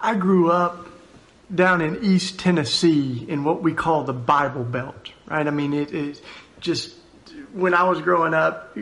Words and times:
I 0.00 0.14
grew 0.14 0.50
up 0.50 0.86
down 1.54 1.80
in 1.80 2.02
East 2.04 2.38
Tennessee 2.38 3.24
in 3.28 3.44
what 3.44 3.62
we 3.62 3.74
call 3.74 4.04
the 4.04 4.12
Bible 4.12 4.64
Belt, 4.64 5.10
right? 5.26 5.46
I 5.46 5.50
mean, 5.50 5.72
it 5.72 5.92
is 5.92 6.22
just 6.60 6.94
when 7.52 7.74
I 7.74 7.84
was 7.84 8.00
growing 8.00 8.34
up, 8.34 8.76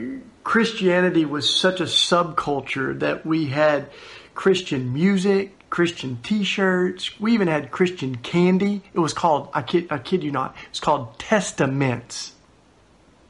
Christianity 0.45 1.25
was 1.25 1.53
such 1.53 1.81
a 1.81 1.85
subculture 1.85 2.99
that 3.01 3.25
we 3.27 3.47
had 3.47 3.91
Christian 4.35 4.93
music, 4.93 5.69
Christian 5.71 6.19
T-shirts. 6.23 7.19
We 7.21 7.33
even 7.35 7.49
had 7.49 7.71
Christian 7.71 8.17
candy. 8.17 8.83
It 8.93 9.01
was 9.01 9.13
called 9.13 9.49
I 9.53 9.63
kid 9.63 9.89
I 9.91 9.99
kid 9.99 10.23
you 10.23 10.31
not. 10.31 10.57
It's 10.71 10.81
called 10.81 11.19
Testamints, 11.19 12.33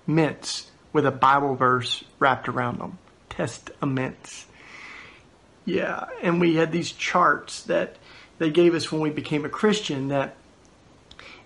mints 0.07 0.71
with 0.93 1.07
a 1.07 1.11
Bible 1.11 1.55
verse 1.55 2.05
wrapped 2.19 2.49
around 2.49 2.79
them. 2.79 2.99
Testamints. 3.31 4.48
Yeah, 5.69 6.07
and 6.23 6.41
we 6.41 6.55
had 6.55 6.73
these 6.73 6.93
charts 6.93 7.63
that 7.65 7.97
they 8.39 8.51
gave 8.51 8.75
us 8.75 8.91
when 8.91 9.03
we 9.03 9.11
became 9.11 9.45
a 9.45 9.51
Christian 9.51 10.09
that 10.09 10.37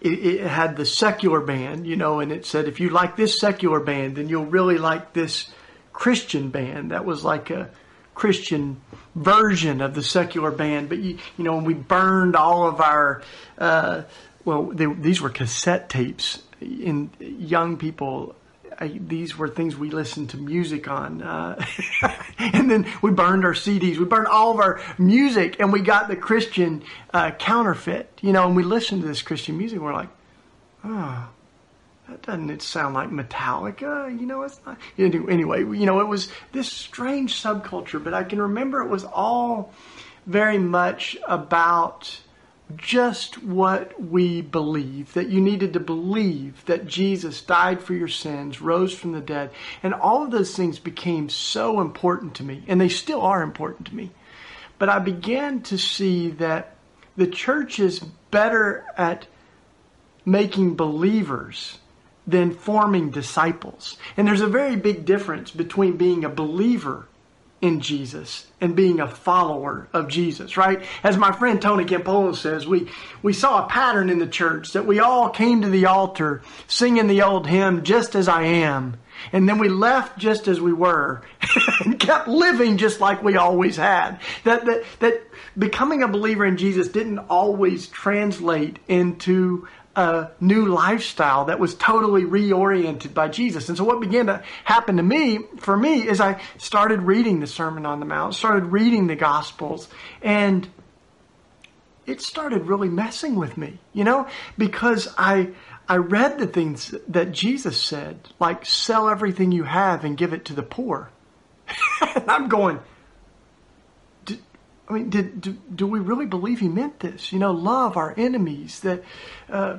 it, 0.01 0.13
it, 0.13 0.47
had 0.47 0.77
the 0.77 0.87
secular 0.87 1.41
band, 1.41 1.87
you 1.87 1.97
know, 1.97 2.21
and 2.21 2.31
it 2.31 2.47
said 2.47 2.69
if 2.69 2.79
you 2.79 2.91
like 2.91 3.17
this 3.17 3.41
secular 3.41 3.81
band, 3.81 4.17
then 4.17 4.29
you'll 4.29 4.47
really 4.47 4.79
like 4.79 5.13
this 5.13 5.51
Christian 5.93 6.51
band. 6.51 6.93
That 6.93 7.05
was 7.05 7.25
like 7.25 7.51
a 7.51 7.71
Christian 8.15 8.81
version 9.17 9.81
of 9.81 9.95
the 9.95 10.03
secular 10.03 10.53
band. 10.53 10.89
But 10.89 10.99
you, 10.99 11.19
you 11.37 11.45
know, 11.45 11.57
we 11.57 11.75
burned 11.75 12.37
all 12.37 12.69
of 12.69 12.81
our, 12.81 13.23
uh, 13.59 14.03
well, 14.45 14.67
they, 14.67 14.87
these 14.87 15.21
were 15.21 15.31
cassette 15.31 15.89
tapes. 15.89 16.43
In 16.61 17.11
young 17.19 17.77
people 17.77 18.37
I, 18.83 18.99
these 19.01 19.39
were 19.39 19.49
things 19.49 19.77
we 19.77 19.91
listened 19.91 20.31
to 20.31 20.37
music 20.37 20.89
on. 20.89 21.23
Uh, 21.23 21.65
and 22.39 22.69
then 22.69 22.93
we 23.01 23.13
burned 23.13 23.45
our 23.45 23.55
CDs. 23.55 23.97
We 23.97 24.07
burned 24.07 24.27
all 24.27 24.51
of 24.51 24.59
our 24.59 24.81
music 24.99 25.61
and 25.61 25.73
we 25.73 25.81
got 25.81 26.09
the 26.09 26.17
Christian 26.17 26.83
uh, 27.15 27.31
counterfeit, 27.31 28.19
you 28.21 28.33
know, 28.33 28.45
and 28.45 28.57
we 28.57 28.65
listened 28.65 29.03
to 29.03 29.07
this 29.07 29.23
Christian 29.23 29.57
music. 29.57 29.77
And 29.77 29.85
we're 29.85 29.95
like, 29.95 30.09
oh, 30.83 31.29
that 32.09 32.23
doesn't 32.23 32.51
it 32.51 32.61
sound 32.61 32.95
like 32.95 33.11
Metallica? 33.11 34.11
You 34.21 34.27
know, 34.27 34.43
it's 34.43 34.61
not. 34.67 34.79
Anyway, 34.99 35.61
you 35.61 35.87
know, 35.87 36.01
it 36.01 36.09
was 36.09 36.29
this 36.51 36.71
strange 36.71 37.41
subculture, 37.41 38.03
but 38.03 38.15
I 38.15 38.25
can 38.25 38.43
remember 38.43 38.81
it 38.81 38.89
was 38.89 39.05
all 39.05 39.73
very 40.27 40.59
much 40.59 41.17
about 41.29 42.19
just 42.77 43.43
what 43.43 44.03
we 44.03 44.41
believe 44.43 45.13
that 45.15 45.29
you 45.29 45.41
needed 45.41 45.73
to 45.73 45.81
believe 45.81 46.65
that 46.67 46.87
Jesus 46.87 47.43
died 47.43 47.81
for 47.83 47.95
your 47.95 48.09
sins, 48.09 48.61
rose 48.61 48.95
from 48.95 49.13
the 49.13 49.21
dead, 49.21 49.51
and 49.83 49.95
all 49.95 50.25
of 50.25 50.31
those 50.31 50.55
things 50.57 50.79
became 50.79 51.29
so 51.29 51.81
important 51.81 52.35
to 52.37 52.45
me, 52.45 52.65
and 52.67 52.81
they 52.81 52.89
still 52.89 53.23
are 53.23 53.43
important 53.43 53.87
to 53.89 53.95
me. 53.95 54.11
But 54.79 54.89
I 54.89 54.99
began 54.99 55.63
to 55.63 55.79
see 55.79 56.31
that 56.31 56.75
the 57.17 57.27
church 57.27 57.79
is 57.79 58.01
better 58.01 58.85
at 58.97 59.27
making 60.25 60.77
believers 60.77 61.79
than 62.27 62.53
forming 62.53 63.11
disciples. 63.11 63.97
And 64.17 64.27
there's 64.27 64.41
a 64.41 64.47
very 64.47 64.77
big 64.77 65.05
difference 65.05 65.51
between 65.51 65.97
being 65.97 66.25
a 66.25 66.29
believer 66.29 67.09
in 67.63 67.81
Jesus 67.81 68.49
and 68.61 68.75
being 68.75 68.99
a 68.99 69.07
follower 69.07 69.89
of 69.93 70.09
Jesus, 70.09 70.57
right? 70.57 70.83
As 71.05 71.17
my 71.17 71.31
friend 71.31 71.63
Tony 71.63 71.85
Campolo 71.85 72.35
says, 72.35 72.67
we, 72.67 72.91
we 73.23 73.33
saw 73.33 73.65
a 73.65 73.69
pattern 73.69 74.11
in 74.11 74.19
the 74.19 74.27
church 74.27 74.73
that 74.73 74.85
we 74.85 74.99
all 74.99 75.31
came 75.31 75.63
to 75.63 75.71
the 75.71 75.87
altar 75.87 76.43
singing 76.67 77.07
the 77.07 77.23
old 77.23 77.47
hymn, 77.47 77.85
Just 77.85 78.17
as 78.17 78.27
I 78.27 78.43
Am. 78.43 78.99
And 79.33 79.49
then 79.49 79.59
we 79.59 79.69
left 79.69 80.19
just 80.19 80.49
as 80.49 80.61
we 80.61 80.73
were 80.73 81.23
and 81.85 82.01
kept 82.01 82.27
living 82.27 82.79
just 82.79 83.01
like 83.01 83.23
we 83.23 83.37
always 83.37 83.77
had. 83.77 84.19
That, 84.43 84.65
that, 84.67 84.85
that 84.99 85.23
becoming 85.57 86.03
a 86.03 86.09
believer 86.09 86.45
in 86.45 86.57
Jesus 86.57 86.89
didn't 86.89 87.21
always 87.21 87.87
translate 87.87 88.81
into 88.89 89.69
a 89.95 90.31
new 90.41 90.67
lifestyle 90.67 91.47
that 91.47 91.59
was 91.59 91.75
totally 91.75 92.23
reoriented 92.23 93.13
by 93.13 93.29
Jesus. 93.29 93.69
And 93.69 93.77
so 93.77 93.85
what 93.85 94.01
began 94.01 94.27
to 94.27 94.43
happen 94.65 94.97
to 94.97 95.03
me, 95.03 95.41
for 95.59 95.77
me, 95.77 96.07
is 96.09 96.21
I 96.21 96.41
started 96.59 97.03
reading 97.03 97.41
the 97.41 97.47
Sermon 97.47 97.85
on 97.85 98.01
the 98.01 98.07
Mount, 98.07 98.35
started 98.35 98.67
reading 98.67 99.07
the 99.07 99.17
Gospels, 99.17 99.89
and 100.23 100.69
it 102.07 102.21
started 102.21 102.63
really 102.63 102.89
messing 102.89 103.37
with 103.37 103.57
me, 103.57 103.79
you 103.93 104.05
know, 104.05 104.27
because 104.57 105.09
I, 105.19 105.51
I 105.89 105.97
read 105.97 106.39
the 106.39 106.47
things 106.47 106.95
that 107.09 107.33
Jesus 107.33 107.81
said, 107.81 108.29
like 108.41 108.65
sell 108.65 109.09
everything 109.09 109.53
you 109.53 109.65
have 109.65 110.05
and 110.05 110.17
give 110.17 110.33
it 110.33 110.47
to 110.47 110.55
the 110.55 110.63
poor. 110.63 111.11
and 112.17 112.31
I'm 112.31 112.49
going, 112.49 112.81
I 114.93 114.95
mean, 114.97 115.11
did 115.11 115.41
do, 115.41 115.57
do, 115.75 115.87
we 115.87 116.01
really 116.01 116.27
believe 116.27 116.61
he 116.61 116.69
meant 116.69 117.01
this? 117.01 117.33
You 117.33 117.39
know, 117.39 117.53
love 117.53 117.97
our 117.97 118.15
enemies. 118.17 118.81
That, 118.81 119.03
uh, 119.49 119.79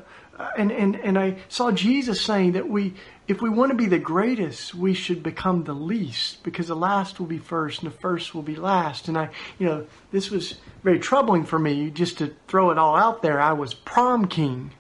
and 0.58 0.72
and 0.72 0.96
and 0.96 1.20
I 1.20 1.38
saw 1.50 1.72
Jesus 1.72 2.20
saying 2.20 2.54
that 2.54 2.68
we, 2.68 2.96
if 3.28 3.40
we 3.40 3.50
want 3.50 3.70
to 3.72 3.78
be 3.78 3.86
the 3.86 4.00
greatest, 4.00 4.74
we 4.74 4.96
should 4.96 5.22
become 5.22 5.66
the 5.66 5.74
least, 5.74 6.44
because 6.44 6.68
the 6.68 6.76
last 6.76 7.20
will 7.20 7.28
be 7.28 7.38
first, 7.38 7.84
and 7.84 7.92
the 7.92 7.96
first 7.96 8.34
will 8.34 8.42
be 8.42 8.56
last. 8.56 9.08
And 9.08 9.18
I, 9.18 9.30
you 9.60 9.68
know, 9.68 9.86
this 10.12 10.32
was 10.32 10.56
very 10.84 11.00
troubling 11.00 11.46
for 11.46 11.60
me. 11.60 11.92
Just 11.92 12.18
to 12.18 12.34
throw 12.48 12.72
it 12.72 12.80
all 12.80 12.96
out 12.96 13.22
there, 13.22 13.40
I 13.40 13.54
was 13.54 13.76
prom 13.76 14.28
king, 14.28 14.72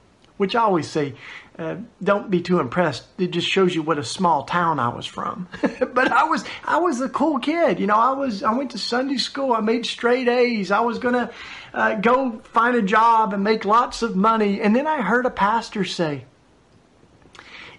which 0.43 0.55
I 0.55 0.63
always 0.63 0.89
say 0.89 1.13
uh, 1.57 1.77
don't 2.03 2.29
be 2.29 2.41
too 2.41 2.59
impressed. 2.59 3.05
It 3.17 3.31
just 3.31 3.47
shows 3.47 3.73
you 3.73 3.81
what 3.81 3.97
a 3.97 4.03
small 4.03 4.43
town 4.43 4.77
I 4.77 4.89
was 4.89 5.05
from. 5.05 5.47
but 5.61 6.11
I 6.11 6.25
was 6.25 6.43
I 6.65 6.79
was 6.79 6.99
a 6.99 7.07
cool 7.07 7.39
kid. 7.39 7.79
You 7.79 7.87
know, 7.87 7.95
I 7.95 8.11
was 8.11 8.43
I 8.43 8.51
went 8.53 8.71
to 8.71 8.77
Sunday 8.77 9.15
school. 9.15 9.53
I 9.53 9.61
made 9.61 9.85
straight 9.85 10.27
A's. 10.27 10.69
I 10.69 10.81
was 10.81 10.99
gonna 10.99 11.31
uh, 11.73 11.95
go 11.95 12.41
find 12.43 12.75
a 12.75 12.81
job 12.81 13.31
and 13.31 13.41
make 13.41 13.63
lots 13.63 14.01
of 14.01 14.17
money. 14.17 14.59
And 14.59 14.75
then 14.75 14.85
I 14.85 15.01
heard 15.01 15.25
a 15.25 15.29
pastor 15.29 15.85
say, 15.85 16.25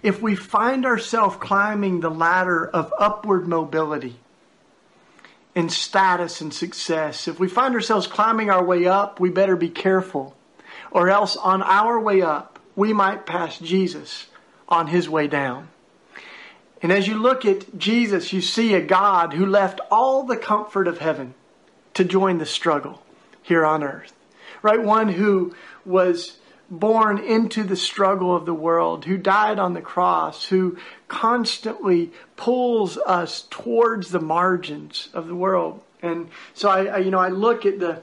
if 0.01 0.23
we 0.23 0.33
find 0.35 0.87
ourselves 0.87 1.35
climbing 1.35 1.99
the 1.99 2.09
ladder 2.09 2.65
of 2.65 2.91
upward 2.97 3.47
mobility 3.47 4.15
and 5.53 5.71
status 5.71 6.41
and 6.41 6.51
success, 6.51 7.27
if 7.27 7.39
we 7.39 7.47
find 7.47 7.75
ourselves 7.75 8.07
climbing 8.07 8.49
our 8.49 8.63
way 8.63 8.87
up, 8.87 9.19
we 9.19 9.29
better 9.29 9.55
be 9.55 9.69
careful, 9.69 10.35
or 10.89 11.11
else 11.11 11.37
on 11.37 11.61
our 11.61 11.99
way 11.99 12.23
up 12.23 12.54
we 12.75 12.93
might 12.93 13.25
pass 13.25 13.57
Jesus 13.59 14.27
on 14.67 14.87
his 14.87 15.09
way 15.09 15.27
down. 15.27 15.69
And 16.81 16.91
as 16.91 17.07
you 17.07 17.15
look 17.15 17.45
at 17.45 17.77
Jesus, 17.77 18.33
you 18.33 18.41
see 18.41 18.73
a 18.73 18.81
God 18.81 19.33
who 19.33 19.45
left 19.45 19.79
all 19.89 20.23
the 20.23 20.37
comfort 20.37 20.87
of 20.87 20.99
heaven 20.99 21.33
to 21.93 22.03
join 22.03 22.37
the 22.37 22.45
struggle 22.45 23.01
here 23.41 23.65
on 23.65 23.83
earth. 23.83 24.13
Right? 24.61 24.81
One 24.81 25.09
who 25.09 25.55
was 25.85 26.37
born 26.69 27.19
into 27.19 27.63
the 27.63 27.75
struggle 27.75 28.35
of 28.35 28.45
the 28.45 28.53
world, 28.53 29.05
who 29.05 29.17
died 29.17 29.59
on 29.59 29.73
the 29.73 29.81
cross, 29.81 30.45
who 30.45 30.77
constantly 31.07 32.11
pulls 32.35 32.97
us 32.97 33.47
towards 33.49 34.09
the 34.09 34.19
margins 34.19 35.09
of 35.13 35.27
the 35.27 35.35
world. 35.35 35.81
And 36.01 36.29
so 36.53 36.69
I, 36.69 36.85
I 36.85 36.97
you 36.97 37.11
know, 37.11 37.19
I 37.19 37.29
look 37.29 37.65
at 37.65 37.79
the 37.79 38.01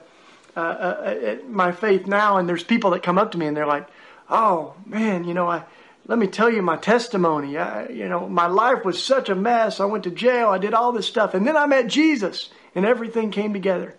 uh, 0.55 0.59
uh, 0.59 1.15
at 1.23 1.49
my 1.49 1.71
faith 1.71 2.05
now, 2.05 2.37
and 2.37 2.47
there's 2.47 2.63
people 2.63 2.91
that 2.91 3.01
come 3.01 3.17
up 3.17 3.31
to 3.31 3.39
me 3.39 3.47
and 3.47 3.57
they're 3.57 3.65
like, 3.65 3.87
oh 4.29 4.75
man, 4.85 5.23
you 5.23 5.33
know, 5.33 5.49
I 5.49 5.63
let 6.05 6.19
me 6.19 6.27
tell 6.27 6.49
you 6.49 6.61
my 6.61 6.77
testimony. 6.77 7.57
I, 7.57 7.87
you 7.87 8.09
know, 8.09 8.27
my 8.27 8.47
life 8.47 8.83
was 8.83 9.01
such 9.01 9.29
a 9.29 9.35
mess. 9.35 9.79
I 9.79 9.85
went 9.85 10.03
to 10.03 10.11
jail. 10.11 10.49
I 10.49 10.57
did 10.57 10.73
all 10.73 10.91
this 10.91 11.07
stuff, 11.07 11.33
and 11.33 11.47
then 11.47 11.55
I 11.55 11.65
met 11.65 11.87
Jesus, 11.87 12.49
and 12.75 12.85
everything 12.85 13.31
came 13.31 13.53
together. 13.53 13.95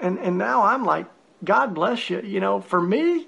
And 0.00 0.18
and 0.18 0.38
now 0.38 0.62
I'm 0.62 0.84
like, 0.84 1.06
God 1.42 1.74
bless 1.74 2.10
you. 2.10 2.20
You 2.20 2.40
know, 2.40 2.60
for 2.60 2.80
me, 2.80 3.26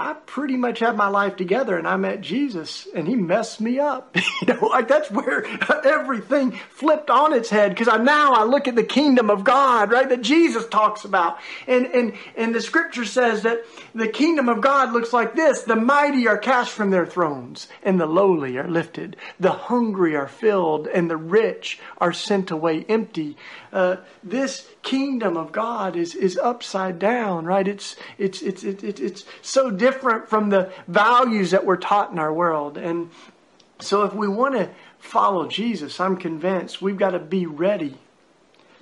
I 0.00 0.14
pretty 0.14 0.56
much 0.56 0.78
had 0.78 0.96
my 0.96 1.08
life 1.08 1.36
together 1.36 1.76
and 1.76 1.86
I 1.86 1.98
met 1.98 2.22
Jesus 2.22 2.88
and 2.94 3.06
he 3.06 3.16
messed 3.16 3.60
me 3.60 3.78
up. 3.78 4.16
you 4.40 4.46
know, 4.46 4.68
like 4.68 4.88
that's 4.88 5.10
where 5.10 5.44
everything 5.84 6.52
flipped 6.70 7.10
on 7.10 7.34
its 7.34 7.50
head 7.50 7.72
because 7.72 7.86
I 7.86 7.98
now 7.98 8.32
I 8.32 8.44
look 8.44 8.66
at 8.66 8.76
the 8.76 8.82
kingdom 8.82 9.28
of 9.28 9.44
God, 9.44 9.92
right? 9.92 10.08
That 10.08 10.22
Jesus 10.22 10.66
talks 10.68 11.04
about. 11.04 11.38
And 11.66 11.84
and 11.88 12.14
and 12.34 12.54
the 12.54 12.62
scripture 12.62 13.04
says 13.04 13.42
that 13.42 13.58
the 13.94 14.08
kingdom 14.08 14.48
of 14.48 14.62
God 14.62 14.94
looks 14.94 15.12
like 15.12 15.34
this. 15.34 15.64
The 15.64 15.76
mighty 15.76 16.26
are 16.26 16.38
cast 16.38 16.70
from 16.70 16.88
their 16.88 17.04
thrones 17.04 17.68
and 17.82 18.00
the 18.00 18.06
lowly 18.06 18.56
are 18.56 18.68
lifted. 18.68 19.16
The 19.38 19.52
hungry 19.52 20.16
are 20.16 20.28
filled 20.28 20.86
and 20.86 21.10
the 21.10 21.18
rich 21.18 21.78
are 21.98 22.14
sent 22.14 22.50
away 22.50 22.86
empty. 22.88 23.36
Uh, 23.72 23.96
this 24.24 24.68
kingdom 24.82 25.36
of 25.36 25.52
God 25.52 25.96
is, 25.96 26.14
is 26.14 26.36
upside 26.38 26.98
down, 26.98 27.44
right? 27.44 27.66
It's, 27.68 27.96
it's, 28.18 28.42
it's, 28.42 28.64
it's, 28.64 29.00
it's 29.00 29.24
so 29.42 29.70
different 29.70 30.28
from 30.28 30.50
the 30.50 30.72
values 30.88 31.52
that 31.52 31.64
we're 31.64 31.76
taught 31.76 32.10
in 32.10 32.18
our 32.18 32.32
world. 32.32 32.76
And 32.76 33.10
so 33.78 34.02
if 34.02 34.12
we 34.12 34.26
want 34.26 34.54
to 34.56 34.70
follow 34.98 35.46
Jesus, 35.46 36.00
I'm 36.00 36.16
convinced 36.16 36.82
we've 36.82 36.98
got 36.98 37.10
to 37.10 37.20
be 37.20 37.46
ready 37.46 37.96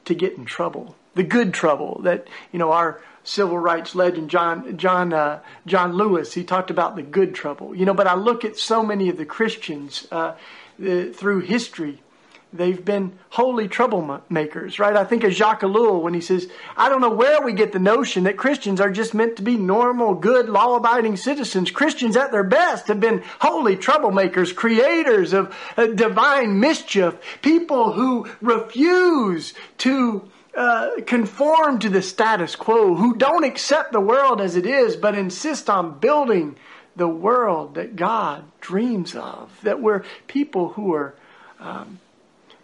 to 0.06 0.14
get 0.14 0.38
in 0.38 0.46
trouble. 0.46 0.96
The 1.14 1.22
good 1.22 1.52
trouble 1.52 2.00
that, 2.04 2.26
you 2.52 2.58
know, 2.58 2.72
our 2.72 3.02
civil 3.24 3.58
rights 3.58 3.94
legend 3.94 4.30
John 4.30 4.78
John 4.78 5.12
uh, 5.12 5.40
John 5.66 5.92
Lewis 5.92 6.32
he 6.32 6.44
talked 6.44 6.70
about 6.70 6.96
the 6.96 7.02
good 7.02 7.34
trouble 7.34 7.74
you 7.74 7.84
know 7.84 7.92
but 7.92 8.06
I 8.06 8.14
look 8.14 8.42
at 8.42 8.56
so 8.56 8.82
many 8.82 9.10
of 9.10 9.18
the 9.18 9.26
Christians 9.26 10.08
uh, 10.10 10.34
through 10.78 11.40
history 11.40 12.00
They've 12.50 12.82
been 12.82 13.18
holy 13.28 13.68
troublemakers, 13.68 14.78
right? 14.78 14.96
I 14.96 15.04
think 15.04 15.22
of 15.22 15.32
Jacques 15.32 15.60
Ellul 15.60 16.00
when 16.00 16.14
he 16.14 16.22
says, 16.22 16.48
I 16.78 16.88
don't 16.88 17.02
know 17.02 17.10
where 17.10 17.42
we 17.42 17.52
get 17.52 17.72
the 17.72 17.78
notion 17.78 18.24
that 18.24 18.38
Christians 18.38 18.80
are 18.80 18.90
just 18.90 19.12
meant 19.12 19.36
to 19.36 19.42
be 19.42 19.56
normal, 19.56 20.14
good, 20.14 20.48
law 20.48 20.76
abiding 20.76 21.18
citizens. 21.18 21.70
Christians 21.70 22.16
at 22.16 22.32
their 22.32 22.44
best 22.44 22.88
have 22.88 23.00
been 23.00 23.22
holy 23.40 23.76
troublemakers, 23.76 24.54
creators 24.54 25.34
of 25.34 25.54
uh, 25.76 25.88
divine 25.88 26.58
mischief, 26.58 27.16
people 27.42 27.92
who 27.92 28.26
refuse 28.40 29.52
to 29.78 30.30
uh, 30.56 31.02
conform 31.06 31.78
to 31.80 31.90
the 31.90 32.00
status 32.00 32.56
quo, 32.56 32.94
who 32.94 33.14
don't 33.14 33.44
accept 33.44 33.92
the 33.92 34.00
world 34.00 34.40
as 34.40 34.56
it 34.56 34.64
is, 34.64 34.96
but 34.96 35.14
insist 35.14 35.68
on 35.68 35.98
building 35.98 36.56
the 36.96 37.06
world 37.06 37.74
that 37.74 37.94
God 37.94 38.42
dreams 38.62 39.14
of. 39.14 39.50
That 39.62 39.82
we're 39.82 40.02
people 40.26 40.70
who 40.70 40.94
are 40.94 41.14
um, 41.60 42.00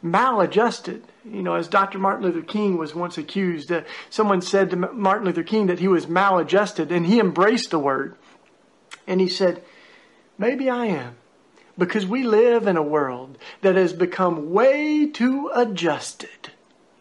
maladjusted. 0.04 1.02
You 1.24 1.42
know, 1.42 1.54
as 1.54 1.66
Dr. 1.66 1.98
Martin 1.98 2.26
Luther 2.26 2.42
King 2.42 2.76
was 2.76 2.94
once 2.94 3.16
accused, 3.16 3.72
uh, 3.72 3.82
someone 4.10 4.42
said 4.42 4.70
to 4.70 4.76
Martin 4.76 5.26
Luther 5.26 5.42
King 5.42 5.66
that 5.66 5.80
he 5.80 5.88
was 5.88 6.06
maladjusted, 6.06 6.92
and 6.92 7.06
he 7.06 7.18
embraced 7.18 7.70
the 7.70 7.78
word. 7.78 8.14
And 9.06 9.20
he 9.20 9.28
said, 9.28 9.62
Maybe 10.36 10.68
I 10.68 10.86
am. 10.86 11.16
Because 11.76 12.06
we 12.06 12.22
live 12.22 12.66
in 12.66 12.76
a 12.76 12.82
world 12.82 13.38
that 13.62 13.74
has 13.74 13.92
become 13.92 14.52
way 14.52 15.06
too 15.06 15.50
adjusted 15.54 16.50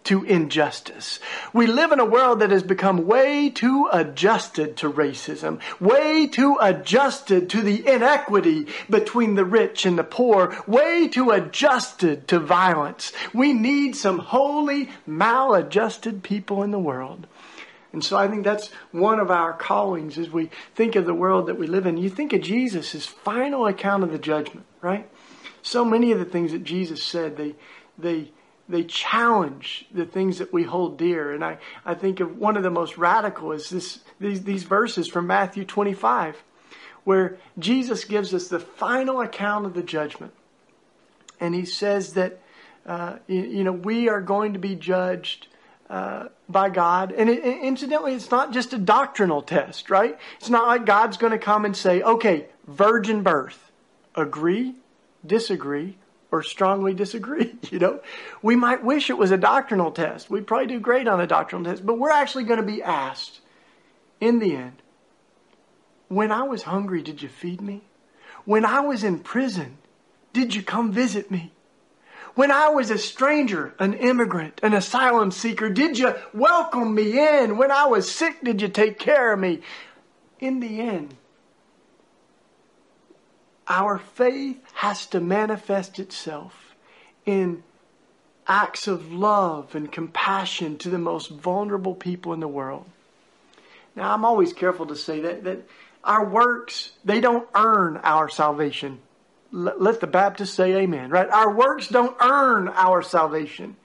to 0.06 0.24
injustice. 0.24 1.20
We 1.54 1.68
live 1.68 1.92
in 1.92 2.00
a 2.00 2.06
world 2.06 2.40
that 2.40 2.52
has 2.52 2.64
become 2.64 3.06
way 3.06 3.50
too 3.50 3.90
adjusted 3.92 4.78
to 4.78 4.92
racism, 4.92 5.60
way 5.80 6.28
too 6.28 6.58
adjusted 6.62 7.50
to 7.52 7.62
the 7.62 7.88
inequity 7.88 8.68
between 8.90 9.36
the 9.36 9.46
rich 9.46 9.86
and 9.86 9.98
the 9.98 10.04
poor, 10.04 10.58
way 10.68 11.08
too 11.08 11.32
adjusted 11.32 12.28
to 12.28 12.40
violence. 12.40 13.12
We 13.34 13.54
need 13.54 13.96
some 13.96 14.20
holy, 14.20 14.90
maladjusted 15.06 16.24
people 16.24 16.64
in 16.64 16.72
the 16.72 16.80
world. 16.80 17.28
And 17.94 18.04
so 18.04 18.18
I 18.18 18.28
think 18.28 18.44
that's 18.44 18.70
one 18.92 19.20
of 19.20 19.30
our 19.30 19.54
callings 19.54 20.18
as 20.18 20.30
we 20.30 20.50
think 20.74 20.96
of 20.96 21.06
the 21.06 21.14
world 21.14 21.46
that 21.46 21.60
we 21.60 21.68
live 21.68 21.86
in. 21.86 21.98
You 21.98 22.10
think 22.10 22.34
of 22.34 22.42
Jesus' 22.42 23.06
final 23.06 23.68
account 23.68 24.04
of 24.04 24.12
the 24.12 24.18
judgment, 24.18 24.66
right? 24.82 25.08
So 25.62 25.86
many 25.86 26.12
of 26.12 26.18
the 26.18 26.26
things 26.26 26.52
that 26.52 26.64
Jesus 26.64 27.04
said, 27.04 27.38
they, 27.38 27.56
they, 27.98 28.32
they 28.74 28.84
challenge 28.84 29.86
the 29.94 30.04
things 30.04 30.40
that 30.40 30.52
we 30.52 30.64
hold 30.64 30.98
dear. 30.98 31.32
And 31.32 31.46
I, 31.46 31.60
I 31.86 31.94
think 31.94 32.20
of 32.20 32.40
one 32.40 32.58
of 32.58 32.64
the 32.64 32.72
most 32.72 32.98
radical 32.98 33.52
is 33.52 33.70
this, 33.70 34.00
these, 34.20 34.44
these 34.44 34.64
verses 34.64 35.08
from 35.08 35.28
Matthew 35.28 35.64
25, 35.64 36.42
where 37.04 37.38
Jesus 37.60 38.04
gives 38.04 38.34
us 38.34 38.48
the 38.48 38.60
final 38.60 39.22
account 39.22 39.68
of 39.68 39.76
the 39.76 39.84
judgment. 39.84 40.34
And 41.40 41.54
he 41.54 41.66
says 41.66 42.14
that, 42.14 42.40
uh, 42.88 43.18
you, 43.28 43.42
you, 43.42 43.64
know, 43.64 43.74
we 43.74 44.10
are 44.10 44.22
going 44.22 44.54
to 44.54 44.60
be 44.60 44.74
judged 44.74 45.46
uh, 45.88 46.30
by 46.50 46.70
God. 46.70 47.12
And 47.12 47.30
it, 47.30 47.44
incidentally, 47.44 48.16
it's 48.16 48.32
not 48.32 48.54
just 48.54 48.74
a 48.74 48.80
doctrinal 48.80 49.44
test, 49.44 49.92
right? 49.92 50.18
It's 50.40 50.50
not 50.50 50.66
like 50.66 50.88
God's 50.88 51.18
going 51.18 51.34
to 51.34 51.38
come 51.38 51.64
and 51.64 51.78
say, 51.78 52.02
okay, 52.02 52.48
virgin 52.66 53.22
birth, 53.22 53.72
agree, 54.16 54.74
disagree, 55.24 55.98
or 56.34 56.42
strongly 56.42 56.94
disagree. 56.94 57.56
You 57.72 57.80
know, 57.80 58.02
we 58.44 58.56
might 58.56 58.84
wish 58.84 59.10
it 59.10 59.18
was 59.18 59.32
a 59.32 59.38
doctrinal 59.38 59.92
test. 59.92 60.30
We'd 60.30 60.46
probably 60.46 60.68
do 60.68 60.80
great 60.80 61.08
on 61.08 61.20
a 61.20 61.26
doctrinal 61.26 61.66
test, 61.72 61.86
but 61.86 61.98
we're 61.98 62.12
actually 62.12 62.44
going 62.44 62.60
to 62.60 62.66
be 62.66 62.84
asked 62.84 63.40
in 64.20 64.38
the 64.40 64.56
end 64.56 64.84
when 66.08 66.32
I 66.32 66.44
was 66.44 66.64
hungry, 66.64 67.02
did 67.02 67.22
you 67.22 67.30
feed 67.30 67.62
me? 67.62 67.82
When 68.46 68.66
I 68.66 68.82
was 68.82 69.04
in 69.04 69.20
prison, 69.20 69.78
did 70.34 70.54
you 70.54 70.62
come 70.62 70.92
visit 70.92 71.32
me? 71.32 71.52
When 72.36 72.52
I 72.52 72.70
was 72.70 72.92
a 72.92 72.98
stranger, 72.98 73.74
an 73.80 73.94
immigrant, 73.94 74.60
an 74.62 74.74
asylum 74.74 75.32
seeker, 75.32 75.70
did 75.70 75.98
you 75.98 76.14
welcome 76.34 76.94
me 76.94 77.18
in? 77.18 77.58
When 77.58 77.72
I 77.72 77.86
was 77.86 78.10
sick, 78.12 78.44
did 78.44 78.62
you 78.62 78.68
take 78.68 79.00
care 79.00 79.34
of 79.34 79.40
me? 79.40 79.62
In 80.40 80.60
the 80.60 80.82
end, 80.82 81.16
our 83.68 83.98
faith 83.98 84.62
has 84.74 85.06
to 85.08 85.20
manifest 85.20 86.00
itself 86.00 86.76
in 87.26 87.64
acts 88.48 88.88
of 88.88 89.12
love 89.12 89.76
and 89.76 89.92
compassion 89.92 90.78
to 90.78 90.90
the 90.90 90.98
most 90.98 91.30
vulnerable 91.30 91.96
people 91.96 92.34
in 92.34 92.40
the 92.40 92.48
world. 92.48 92.86
Now, 93.96 94.14
I'm 94.14 94.26
always 94.26 94.54
careful 94.54 94.88
to 94.88 94.96
say 94.96 95.22
that, 95.22 95.44
that 95.44 95.68
our 96.04 96.26
works, 96.26 96.92
they 97.06 97.22
don't 97.22 97.48
earn 97.56 97.98
our 98.04 98.28
salvation. 98.28 99.00
Let 99.52 100.02
the 100.02 100.08
Baptist 100.08 100.56
say 100.56 100.74
amen, 100.76 101.10
right? 101.10 101.30
Our 101.30 101.54
works 101.54 101.88
don't 101.88 102.18
earn 102.20 102.68
our 102.70 103.02
salvation. 103.02 103.78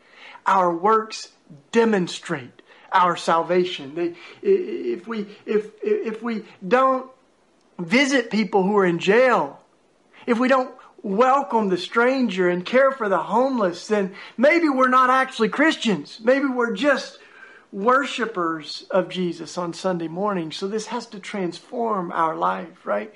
Our 0.46 0.74
works 0.74 1.28
demonstrate 1.72 2.62
our 2.90 3.16
salvation. 3.16 3.94
They, 3.94 4.14
if 4.42 5.06
we, 5.06 5.26
if, 5.44 5.70
if 5.82 6.22
we 6.22 6.44
don't 6.66 7.10
visit 7.78 8.30
people 8.30 8.62
who 8.62 8.76
are 8.78 8.86
in 8.86 8.98
jail 8.98 9.57
if 10.28 10.38
we 10.38 10.46
don't 10.46 10.74
welcome 11.02 11.70
the 11.70 11.78
stranger 11.78 12.50
and 12.50 12.64
care 12.64 12.92
for 12.92 13.08
the 13.08 13.18
homeless, 13.18 13.86
then 13.86 14.14
maybe 14.36 14.68
we're 14.68 14.88
not 14.88 15.08
actually 15.08 15.48
Christians. 15.48 16.20
Maybe 16.22 16.44
we're 16.44 16.74
just 16.74 17.18
worshipers 17.72 18.86
of 18.90 19.08
Jesus 19.08 19.56
on 19.56 19.72
Sunday 19.72 20.06
morning. 20.06 20.52
So 20.52 20.68
this 20.68 20.88
has 20.88 21.06
to 21.06 21.18
transform 21.18 22.12
our 22.12 22.36
life, 22.36 22.84
right? 22.84 23.12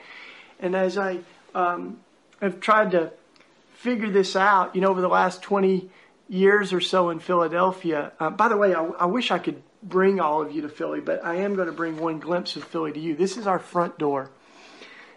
And 0.59 0.75
as 0.75 0.97
I 0.97 1.19
um, 1.55 2.01
have 2.41 2.61
tried 2.61 2.93
to 2.93 3.13
figure 3.75 4.09
this 4.09 4.35
out, 4.35 4.75
you 4.75 4.81
know, 4.81 4.89
over 4.89 5.03
the 5.03 5.09
last 5.09 5.43
20 5.43 5.91
years 6.31 6.73
or 6.73 6.81
so 6.81 7.11
in 7.11 7.19
Philadelphia, 7.19 8.13
uh, 8.21 8.31
by 8.31 8.49
the 8.49 8.57
way, 8.57 8.75
I, 8.75 8.85
I 8.85 9.05
wish 9.05 9.31
I 9.31 9.39
could 9.39 9.63
bring 9.83 10.19
all 10.19 10.41
of 10.41 10.51
you 10.51 10.63
to 10.63 10.69
Philly, 10.71 11.01
but 11.01 11.23
I 11.23 11.37
am 11.37 11.57
going 11.57 11.67
to 11.67 11.73
bring 11.75 11.99
one 11.99 12.21
glimpse 12.21 12.57
of 12.57 12.65
Philly 12.65 12.93
to 12.93 13.01
you. 13.01 13.15
This 13.15 13.37
is 13.37 13.47
our 13.47 13.59
front 13.59 13.99
door 13.99 14.31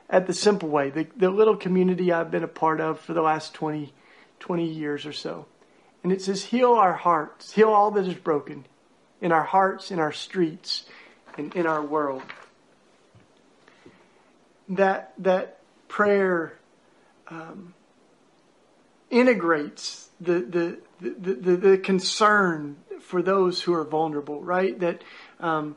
at 0.10 0.28
the 0.28 0.34
Simple 0.34 0.70
Way, 0.70 0.90
the, 0.90 1.08
the 1.16 1.30
little 1.30 1.56
community 1.56 2.12
I've 2.12 2.32
been 2.32 2.44
a 2.44 2.48
part 2.48 2.80
of 2.80 3.00
for 3.00 3.14
the 3.14 3.22
last 3.22 3.54
20, 3.54 3.94
20 4.40 4.66
years 4.66 5.06
or 5.06 5.14
so. 5.14 5.46
And 6.04 6.12
it 6.12 6.22
says, 6.22 6.44
Heal 6.44 6.74
our 6.74 6.94
hearts, 6.94 7.54
heal 7.54 7.70
all 7.70 7.92
that 7.92 8.06
is 8.06 8.14
broken 8.14 8.66
in 9.22 9.32
our 9.32 9.44
hearts, 9.44 9.92
in 9.92 10.00
our 10.00 10.12
streets, 10.12 10.86
and 11.38 11.56
in 11.56 11.66
our 11.66 11.84
world. 11.84 12.22
That, 14.70 15.14
that 15.20 15.60
prayer 15.88 16.58
um, 17.28 17.74
integrates 19.10 20.10
the, 20.20 20.42
the, 20.42 20.80
the, 21.02 21.34
the, 21.34 21.56
the 21.56 21.78
concern 21.78 22.78
for 23.02 23.22
those 23.22 23.62
who 23.62 23.74
are 23.74 23.84
vulnerable, 23.84 24.42
right? 24.44 24.80
That 24.80 25.04
um, 25.40 25.76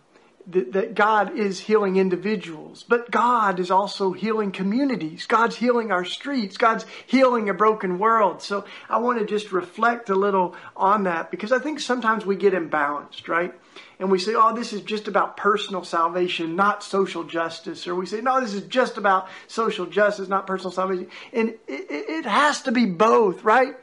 that 0.50 0.94
God 0.94 1.36
is 1.36 1.60
healing 1.60 1.96
individuals, 1.96 2.82
but 2.88 3.10
God 3.10 3.60
is 3.60 3.70
also 3.70 4.12
healing 4.12 4.50
communities. 4.50 5.26
God's 5.26 5.56
healing 5.56 5.92
our 5.92 6.06
streets. 6.06 6.56
God's 6.56 6.86
healing 7.06 7.50
a 7.50 7.54
broken 7.54 7.98
world. 7.98 8.40
So 8.40 8.64
I 8.88 8.98
want 8.98 9.18
to 9.18 9.26
just 9.26 9.52
reflect 9.52 10.08
a 10.08 10.14
little 10.14 10.54
on 10.74 11.04
that 11.04 11.30
because 11.30 11.52
I 11.52 11.58
think 11.58 11.80
sometimes 11.80 12.24
we 12.24 12.34
get 12.34 12.54
imbalanced, 12.54 13.28
right? 13.28 13.52
And 13.98 14.10
we 14.10 14.18
say, 14.18 14.34
oh, 14.34 14.54
this 14.54 14.72
is 14.72 14.80
just 14.82 15.06
about 15.06 15.36
personal 15.36 15.84
salvation, 15.84 16.56
not 16.56 16.82
social 16.82 17.24
justice. 17.24 17.86
Or 17.86 17.94
we 17.94 18.06
say, 18.06 18.22
no, 18.22 18.40
this 18.40 18.54
is 18.54 18.62
just 18.62 18.96
about 18.96 19.28
social 19.48 19.84
justice, 19.84 20.28
not 20.28 20.46
personal 20.46 20.70
salvation. 20.70 21.08
And 21.32 21.50
it, 21.66 21.86
it 21.90 22.24
has 22.24 22.62
to 22.62 22.72
be 22.72 22.86
both, 22.86 23.44
right? 23.44 23.76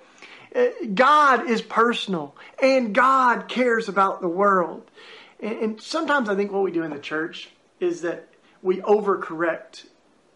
Uh, 0.55 0.67
God 0.93 1.50
is 1.50 1.62
personal 1.62 2.36
and 2.62 2.95
God 2.95 3.50
cares 3.50 3.88
about 3.88 4.22
the 4.22 4.29
world. 4.29 4.89
And, 5.39 5.57
and 5.59 5.81
sometimes 5.81 6.29
I 6.29 6.35
think 6.35 6.51
what 6.51 6.63
we 6.63 6.71
do 6.71 6.83
in 6.83 6.91
the 6.91 6.99
church 6.99 7.49
is 7.79 8.01
that 8.01 8.27
we 8.61 8.77
overcorrect 8.77 9.85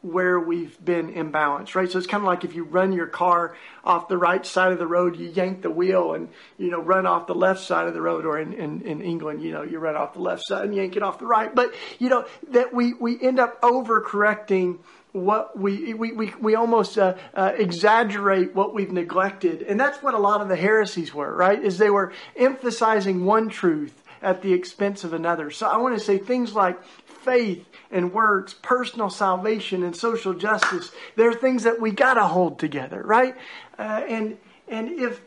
where 0.02 0.40
we've 0.40 0.84
been 0.84 1.14
imbalanced, 1.14 1.76
right? 1.76 1.92
So 1.92 1.98
it's 1.98 2.08
kind 2.08 2.24
of 2.24 2.28
like 2.28 2.46
if 2.46 2.56
you 2.56 2.64
run 2.64 2.94
your 2.94 3.08
car 3.08 3.58
off 3.84 4.08
the 4.08 4.18
right 4.18 4.46
side 4.46 4.72
of 4.72 4.80
the 4.80 4.88
road, 4.88 5.18
you 5.18 5.28
yank 5.28 5.62
the 5.62 5.70
wheel 5.70 6.14
and, 6.14 6.30
you 6.58 6.72
know, 6.72 6.80
run 6.80 7.06
off 7.06 7.28
the 7.28 7.36
left 7.36 7.60
side 7.60 7.86
of 7.86 7.94
the 7.94 8.02
road, 8.02 8.26
or 8.26 8.40
in, 8.40 8.54
in, 8.54 8.82
in 8.84 9.02
England, 9.02 9.42
you 9.42 9.52
know, 9.52 9.62
you 9.62 9.78
run 9.78 9.98
off 9.98 10.14
the 10.14 10.22
left 10.22 10.44
side 10.46 10.64
and 10.64 10.74
yank 10.74 10.96
it 10.96 11.04
off 11.04 11.20
the 11.20 11.26
right. 11.26 11.54
But, 11.54 11.74
you 11.98 12.08
know, 12.08 12.26
that 12.52 12.74
we, 12.74 12.94
we 12.94 13.22
end 13.22 13.42
up 13.42 13.62
overcorrecting 13.62 14.80
what 15.12 15.60
we, 15.60 15.94
we, 15.94 16.14
we, 16.14 16.34
we 16.40 16.56
almost 16.56 16.98
uh, 16.98 17.16
uh, 17.34 17.52
exaggerate 17.58 18.56
what 18.56 18.74
we've 18.74 18.94
neglected. 18.94 19.64
And 19.64 19.78
that's 19.78 20.02
what 20.02 20.14
a 20.14 20.20
lot 20.20 20.40
of 20.40 20.48
the 20.48 20.56
heresies 20.56 21.14
were, 21.14 21.36
right? 21.36 21.62
Is 21.62 21.78
they 21.78 21.90
were 21.90 22.14
emphasizing 22.38 23.26
one 23.26 23.50
truth 23.50 24.02
at 24.22 24.42
the 24.42 24.54
expense 24.54 25.04
of 25.04 25.14
another. 25.14 25.52
So 25.52 25.68
I 25.68 25.78
want 25.78 25.98
to 25.98 26.04
say 26.04 26.18
things 26.18 26.54
like 26.54 26.84
faith 27.06 27.66
and 27.92 28.14
works, 28.14 28.54
personal 28.54 29.10
salvation 29.10 29.84
and 29.84 29.96
social 29.96 30.34
justice. 30.34 30.92
They're 31.16 31.34
things 31.34 31.64
that 31.64 31.80
we 31.80 31.92
got 31.92 32.16
to 32.16 32.24
hold 32.26 32.60
together, 32.60 33.02
right? 33.04 33.36
Uh, 33.78 34.04
and 34.08 34.38
and 34.68 34.90
if 34.90 35.22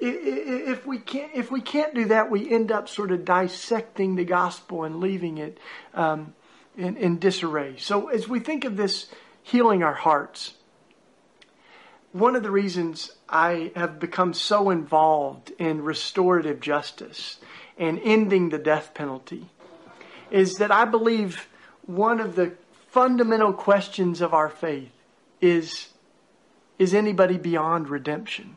if 0.00 0.86
we 0.86 0.98
can't 0.98 1.30
if 1.34 1.50
we 1.50 1.60
can't 1.60 1.94
do 1.94 2.06
that, 2.06 2.30
we 2.30 2.50
end 2.50 2.72
up 2.72 2.88
sort 2.88 3.10
of 3.10 3.24
dissecting 3.24 4.16
the 4.16 4.24
gospel 4.24 4.84
and 4.84 5.00
leaving 5.00 5.38
it 5.38 5.58
um, 5.94 6.34
in, 6.76 6.96
in 6.96 7.18
disarray. 7.18 7.76
So 7.78 8.08
as 8.08 8.28
we 8.28 8.40
think 8.40 8.64
of 8.64 8.76
this 8.76 9.06
healing 9.42 9.82
our 9.82 9.94
hearts, 9.94 10.54
one 12.12 12.34
of 12.34 12.42
the 12.42 12.50
reasons 12.50 13.12
I 13.28 13.72
have 13.76 14.00
become 14.00 14.34
so 14.34 14.70
involved 14.70 15.52
in 15.58 15.82
restorative 15.82 16.60
justice 16.60 17.38
and 17.80 17.98
ending 18.04 18.50
the 18.50 18.58
death 18.58 18.92
penalty 18.94 19.46
is 20.30 20.56
that 20.56 20.70
I 20.70 20.84
believe 20.84 21.48
one 21.86 22.20
of 22.20 22.36
the 22.36 22.52
fundamental 22.90 23.52
questions 23.52 24.20
of 24.20 24.32
our 24.32 24.48
faith 24.48 24.92
is 25.40 25.88
is 26.78 26.94
anybody 26.94 27.36
beyond 27.36 27.88
redemption? 27.88 28.56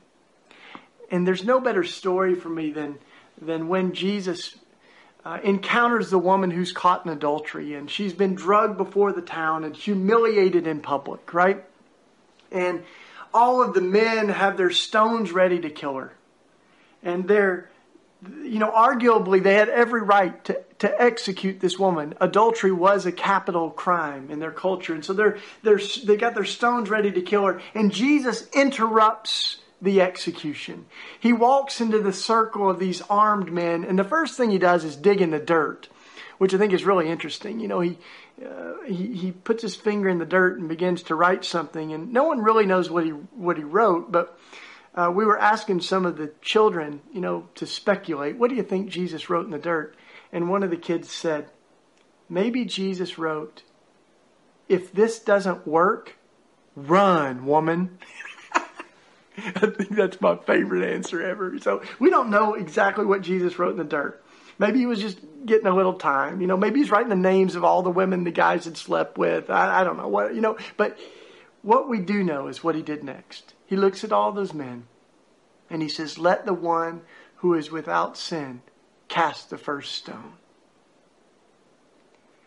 And 1.12 1.28
there's 1.28 1.44
no 1.44 1.60
better 1.60 1.84
story 1.84 2.36
for 2.36 2.50
me 2.50 2.72
than 2.72 3.00
than 3.42 3.70
when 3.70 3.94
Jesus 3.94 4.56
uh, 5.26 5.40
encounters 5.44 6.10
the 6.10 6.20
woman 6.20 6.52
who's 6.52 6.74
caught 6.74 7.06
in 7.06 7.12
adultery 7.12 7.74
and 7.74 7.90
she's 7.90 8.14
been 8.14 8.36
drugged 8.36 8.78
before 8.78 9.14
the 9.14 9.22
town 9.22 9.64
and 9.64 9.76
humiliated 9.76 10.68
in 10.68 10.82
public, 10.82 11.34
right? 11.34 11.64
And 12.52 12.84
all 13.34 13.62
of 13.62 13.74
the 13.74 13.82
men 13.82 14.30
have 14.30 14.58
their 14.58 14.70
stones 14.70 15.32
ready 15.32 15.60
to 15.62 15.70
kill 15.70 15.96
her. 15.96 16.14
And 17.02 17.28
they're, 17.28 17.70
you 18.44 18.60
know, 18.60 18.72
arguably 18.72 19.42
they 19.42 19.56
had 19.56 19.70
every 19.70 20.02
right 20.02 20.44
to, 20.46 20.62
to 20.80 21.02
execute 21.02 21.60
this 21.60 21.80
woman. 21.80 22.14
Adultery 22.22 22.72
was 22.72 23.06
a 23.06 23.12
capital 23.12 23.70
crime 23.70 24.30
in 24.30 24.40
their 24.40 24.52
culture. 24.52 24.94
And 24.94 25.04
so 25.04 25.14
they're, 25.14 25.38
they're, 25.64 25.82
they 26.06 26.18
got 26.18 26.36
their 26.36 26.46
stones 26.46 26.90
ready 26.90 27.12
to 27.12 27.22
kill 27.22 27.46
her. 27.46 27.62
And 27.74 27.92
Jesus 27.92 28.48
interrupts 28.54 29.58
the 29.82 30.02
execution. 30.02 30.86
He 31.20 31.34
walks 31.34 31.82
into 31.82 32.00
the 32.00 32.14
circle 32.14 32.70
of 32.70 32.80
these 32.80 33.02
armed 33.10 33.52
men, 33.52 33.84
and 33.84 34.00
the 34.00 34.06
first 34.06 34.38
thing 34.38 34.50
he 34.50 34.58
does 34.58 34.86
is 34.86 34.96
dig 34.96 35.20
in 35.20 35.32
the 35.32 35.40
dirt, 35.40 35.90
which 36.38 36.54
I 36.54 36.58
think 36.58 36.72
is 36.72 36.86
really 36.86 37.10
interesting. 37.10 37.60
You 37.60 37.68
know, 37.68 37.82
he, 37.82 37.98
uh, 38.44 38.76
he, 38.88 39.14
he 39.14 39.32
puts 39.34 39.62
his 39.62 39.76
finger 39.76 40.08
in 40.08 40.20
the 40.20 40.26
dirt 40.26 40.58
and 40.58 40.70
begins 40.70 41.04
to 41.04 41.16
write 41.16 41.44
something, 41.44 41.92
and 41.92 42.14
no 42.14 42.24
one 42.24 42.40
really 42.40 42.66
knows 42.66 42.90
what 42.90 43.04
he, 43.04 43.12
what 43.12 43.58
he 43.58 43.64
wrote, 43.64 44.10
but 44.10 44.40
uh, 44.96 45.12
we 45.14 45.26
were 45.26 45.40
asking 45.40 45.82
some 45.82 46.06
of 46.06 46.18
the 46.18 46.32
children, 46.42 47.02
you 47.12 47.22
know, 47.22 47.50
to 47.56 47.66
speculate, 47.66 48.38
what 48.38 48.50
do 48.50 48.56
you 48.56 48.64
think 48.64 48.90
Jesus 48.90 49.30
wrote 49.30 49.46
in 49.46 49.52
the 49.52 49.58
dirt? 49.58 49.96
And 50.32 50.50
one 50.50 50.64
of 50.64 50.70
the 50.70 50.78
kids 50.78 51.12
said, 51.12 51.50
maybe 52.30 52.66
Jesus 52.66 53.18
wrote, 53.18 53.64
if 54.70 54.92
this 54.92 55.20
doesn't 55.20 55.68
work, 55.68 56.16
run, 56.76 57.46
woman. 57.46 57.98
I 59.38 59.68
think 59.68 59.96
that's 59.96 60.22
my 60.22 60.36
favorite 60.36 60.92
answer 60.94 61.22
ever. 61.22 61.58
So 61.60 61.82
we 62.00 62.10
don't 62.10 62.30
know 62.30 62.54
exactly 62.54 63.06
what 63.06 63.22
Jesus 63.22 63.58
wrote 63.58 63.72
in 63.72 63.78
the 63.78 63.84
dirt. 63.84 64.24
Maybe 64.60 64.80
he 64.80 64.86
was 64.86 65.00
just 65.00 65.20
getting 65.46 65.66
a 65.66 65.76
little 65.76 65.96
time. 65.96 66.40
You 66.40 66.48
know, 66.48 66.58
maybe 66.58 66.80
he's 66.80 66.92
writing 66.92 67.10
the 67.10 67.16
names 67.16 67.56
of 67.56 67.64
all 67.64 67.82
the 67.82 67.90
women 67.90 68.24
the 68.24 68.32
guys 68.32 68.66
had 68.66 68.78
slept 68.78 69.18
with. 69.18 69.50
I, 69.50 69.82
I 69.82 69.84
don't 69.84 69.98
know 69.98 70.08
what, 70.08 70.36
you 70.36 70.42
know, 70.42 70.58
but 70.78 70.98
what 71.64 71.90
we 71.90 72.00
do 72.00 72.24
know 72.24 72.48
is 72.48 72.64
what 72.64 72.76
he 72.76 72.84
did 72.84 73.04
next. 73.04 73.54
He 73.74 73.78
looks 73.78 74.04
at 74.04 74.12
all 74.12 74.32
those 74.32 74.54
men 74.54 74.86
and 75.68 75.82
he 75.82 75.90
says, 75.90 76.20
Let 76.20 76.46
the 76.46 76.54
one 76.54 77.02
who 77.38 77.56
is 77.56 77.72
without 77.72 78.16
sin 78.16 78.62
cast 79.08 79.50
the 79.50 79.58
first 79.58 79.96
stone. 79.96 80.34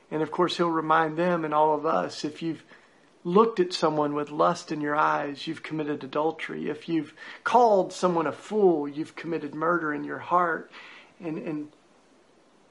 And 0.09 0.23
of 0.23 0.31
course, 0.31 0.57
he'll 0.57 0.71
remind 0.71 1.17
them 1.17 1.45
and 1.45 1.53
all 1.53 1.75
of 1.75 1.85
us 1.85 2.25
if 2.25 2.43
you've 2.43 2.63
looked 3.25 3.59
at 3.59 3.73
someone 3.73 4.15
with 4.15 4.31
lust 4.31 4.71
in 4.71 4.81
your 4.81 4.95
eyes, 4.95 5.49
you've 5.49 5.65
committed 5.65 6.05
adultery. 6.05 6.71
If 6.71 6.89
you've 6.89 7.13
called 7.43 7.93
someone 7.93 8.29
a 8.29 8.33
fool, 8.33 8.87
you've 8.87 9.17
committed 9.17 9.53
murder 9.53 9.93
in 9.93 10.05
your 10.05 10.21
heart. 10.21 10.71
And, 11.19 11.39
and 11.39 11.73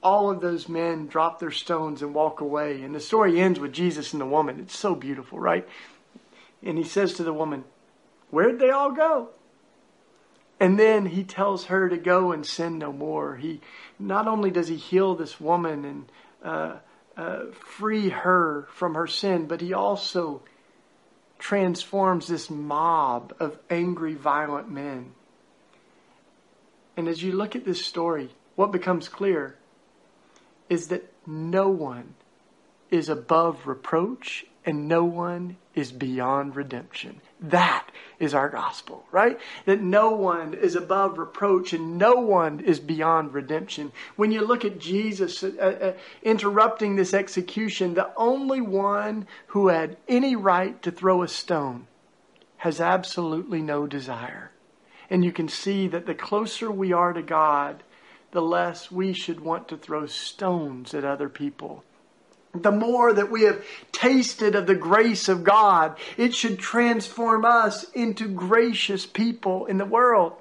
all 0.02 0.30
of 0.30 0.40
those 0.40 0.70
men 0.70 1.08
drop 1.08 1.42
their 1.42 1.52
stones 1.52 2.02
and 2.02 2.14
walk 2.14 2.40
away. 2.40 2.84
And 2.84 2.96
the 2.96 3.02
story 3.02 3.42
ends 3.42 3.60
with 3.60 3.74
Jesus 3.74 4.14
and 4.14 4.22
the 4.22 4.26
woman. 4.26 4.62
It's 4.62 4.80
so 4.80 4.96
beautiful, 4.96 5.42
right? 5.42 5.68
And 6.64 6.78
he 6.78 6.86
says 6.86 7.16
to 7.16 7.24
the 7.24 7.34
woman, 7.34 7.66
Where'd 8.30 8.60
they 8.60 8.70
all 8.70 8.92
go? 8.92 9.30
And 10.60 10.80
then 10.80 11.06
he 11.06 11.24
tells 11.24 11.66
her 11.66 11.90
to 11.90 11.98
go 11.98 12.32
and 12.32 12.46
sin 12.46 12.78
no 12.78 12.94
more. 12.94 13.36
He 13.36 13.62
not 14.00 14.28
only 14.28 14.52
does 14.52 14.68
he 14.68 14.78
heal 14.78 15.16
this 15.16 15.40
woman 15.40 15.86
and 15.86 16.12
uh, 16.44 16.78
uh, 17.18 17.46
free 17.52 18.10
her 18.10 18.68
from 18.72 18.96
her 18.96 19.08
sin, 19.08 19.48
but 19.48 19.62
he 19.62 19.74
also 19.74 20.42
transforms 21.40 22.28
this 22.28 22.50
mob 22.50 23.34
of 23.40 23.58
angry, 23.70 24.14
violent 24.14 24.70
men. 24.72 25.12
And 26.96 27.10
as 27.10 27.22
you 27.22 27.34
look 27.34 27.56
at 27.56 27.66
this 27.66 27.86
story, 27.86 28.30
what 28.56 28.72
becomes 28.72 29.10
clear 29.10 29.58
is 30.70 30.88
that 30.88 31.12
no 31.28 31.68
one 31.68 32.16
is 32.90 33.10
above 33.10 33.68
reproach 33.68 34.46
and 34.66 34.88
no 34.88 35.04
one 35.04 35.58
is 35.76 35.92
beyond 35.92 36.56
redemption. 36.56 37.22
That 37.42 37.90
is 38.18 38.34
our 38.34 38.50
gospel, 38.50 39.06
right? 39.12 39.38
That 39.66 39.82
no 39.82 40.12
one 40.12 40.54
is 40.54 40.76
above 40.76 41.18
reproach 41.18 41.74
and 41.74 41.98
no 41.98 42.16
one 42.16 42.62
is 42.62 42.80
beyond 42.80 43.34
redemption. 43.34 43.92
When 44.16 44.32
you 44.32 44.46
look 44.46 44.64
at 44.64 44.80
Jesus 44.80 45.44
uh, 45.44 45.50
uh, 45.60 45.94
interrupting 46.24 46.96
this 46.96 47.14
execution, 47.14 47.94
the 47.94 48.12
only 48.16 48.62
one 48.62 49.28
who 49.48 49.68
had 49.68 49.98
any 50.08 50.36
right 50.36 50.82
to 50.82 50.92
throw 50.92 51.22
a 51.22 51.28
stone 51.28 51.88
has 52.58 52.80
absolutely 52.80 53.62
no 53.62 53.86
desire. 53.86 54.52
And 55.10 55.24
you 55.24 55.34
can 55.34 55.50
see 55.50 55.88
that 55.90 56.06
the 56.06 56.16
closer 56.16 56.72
we 56.72 56.94
are 56.94 57.14
to 57.14 57.22
God, 57.22 57.84
the 58.32 58.42
less 58.42 58.90
we 58.90 59.14
should 59.14 59.42
want 59.42 59.68
to 59.68 59.78
throw 59.78 60.08
stones 60.08 60.94
at 60.94 61.04
other 61.04 61.30
people 61.30 61.84
the 62.62 62.72
more 62.72 63.14
that 63.14 63.32
we 63.32 63.44
have 63.44 63.64
tasted 63.92 64.56
of 64.56 64.68
the 64.68 64.76
grace 64.76 65.30
of 65.30 65.44
God, 65.44 65.98
it 66.18 66.34
should 66.34 66.60
transform 66.60 67.46
us 67.46 67.84
into 67.92 68.28
gracious 68.28 69.06
people 69.06 69.66
in 69.66 69.78
the 69.78 69.86
world. 69.86 70.34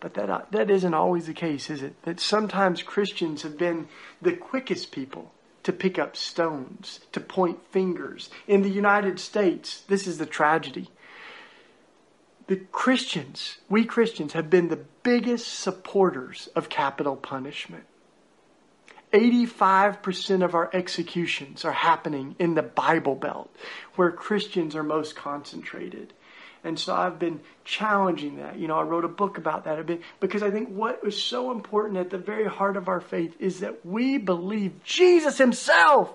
But 0.00 0.14
that, 0.14 0.30
uh, 0.30 0.42
that 0.50 0.70
isn't 0.70 0.94
always 0.94 1.26
the 1.26 1.32
case, 1.32 1.70
is 1.70 1.82
it? 1.82 2.00
That 2.02 2.20
sometimes 2.20 2.82
Christians 2.82 3.42
have 3.42 3.56
been 3.56 3.88
the 4.20 4.36
quickest 4.36 4.92
people 4.92 5.32
to 5.62 5.72
pick 5.72 5.98
up 5.98 6.16
stones, 6.16 7.00
to 7.12 7.18
point 7.18 7.58
fingers. 7.72 8.30
In 8.46 8.62
the 8.62 8.68
United 8.68 9.18
States, 9.18 9.80
this 9.88 10.06
is 10.06 10.18
the 10.18 10.26
tragedy. 10.26 10.90
The 12.46 12.56
Christians, 12.70 13.56
we 13.68 13.84
Christians, 13.84 14.34
have 14.34 14.48
been 14.48 14.68
the 14.68 14.84
biggest 15.02 15.58
supporters 15.58 16.48
of 16.54 16.68
capital 16.68 17.16
punishment. 17.16 17.84
85% 19.12 20.44
of 20.44 20.54
our 20.54 20.68
executions 20.72 21.64
are 21.64 21.72
happening 21.72 22.34
in 22.38 22.54
the 22.54 22.62
Bible 22.62 23.14
Belt, 23.14 23.54
where 23.94 24.10
Christians 24.10 24.74
are 24.74 24.82
most 24.82 25.16
concentrated. 25.16 26.12
And 26.64 26.78
so 26.78 26.94
I've 26.94 27.20
been 27.20 27.40
challenging 27.64 28.38
that. 28.38 28.58
You 28.58 28.66
know, 28.66 28.76
I 28.76 28.82
wrote 28.82 29.04
a 29.04 29.08
book 29.08 29.38
about 29.38 29.64
that 29.64 29.78
a 29.78 29.84
bit 29.84 30.02
because 30.18 30.42
I 30.42 30.50
think 30.50 30.70
what 30.70 31.00
is 31.04 31.22
so 31.22 31.52
important 31.52 31.98
at 31.98 32.10
the 32.10 32.18
very 32.18 32.46
heart 32.46 32.76
of 32.76 32.88
our 32.88 33.00
faith 33.00 33.36
is 33.38 33.60
that 33.60 33.86
we 33.86 34.18
believe 34.18 34.82
Jesus 34.82 35.38
himself 35.38 36.12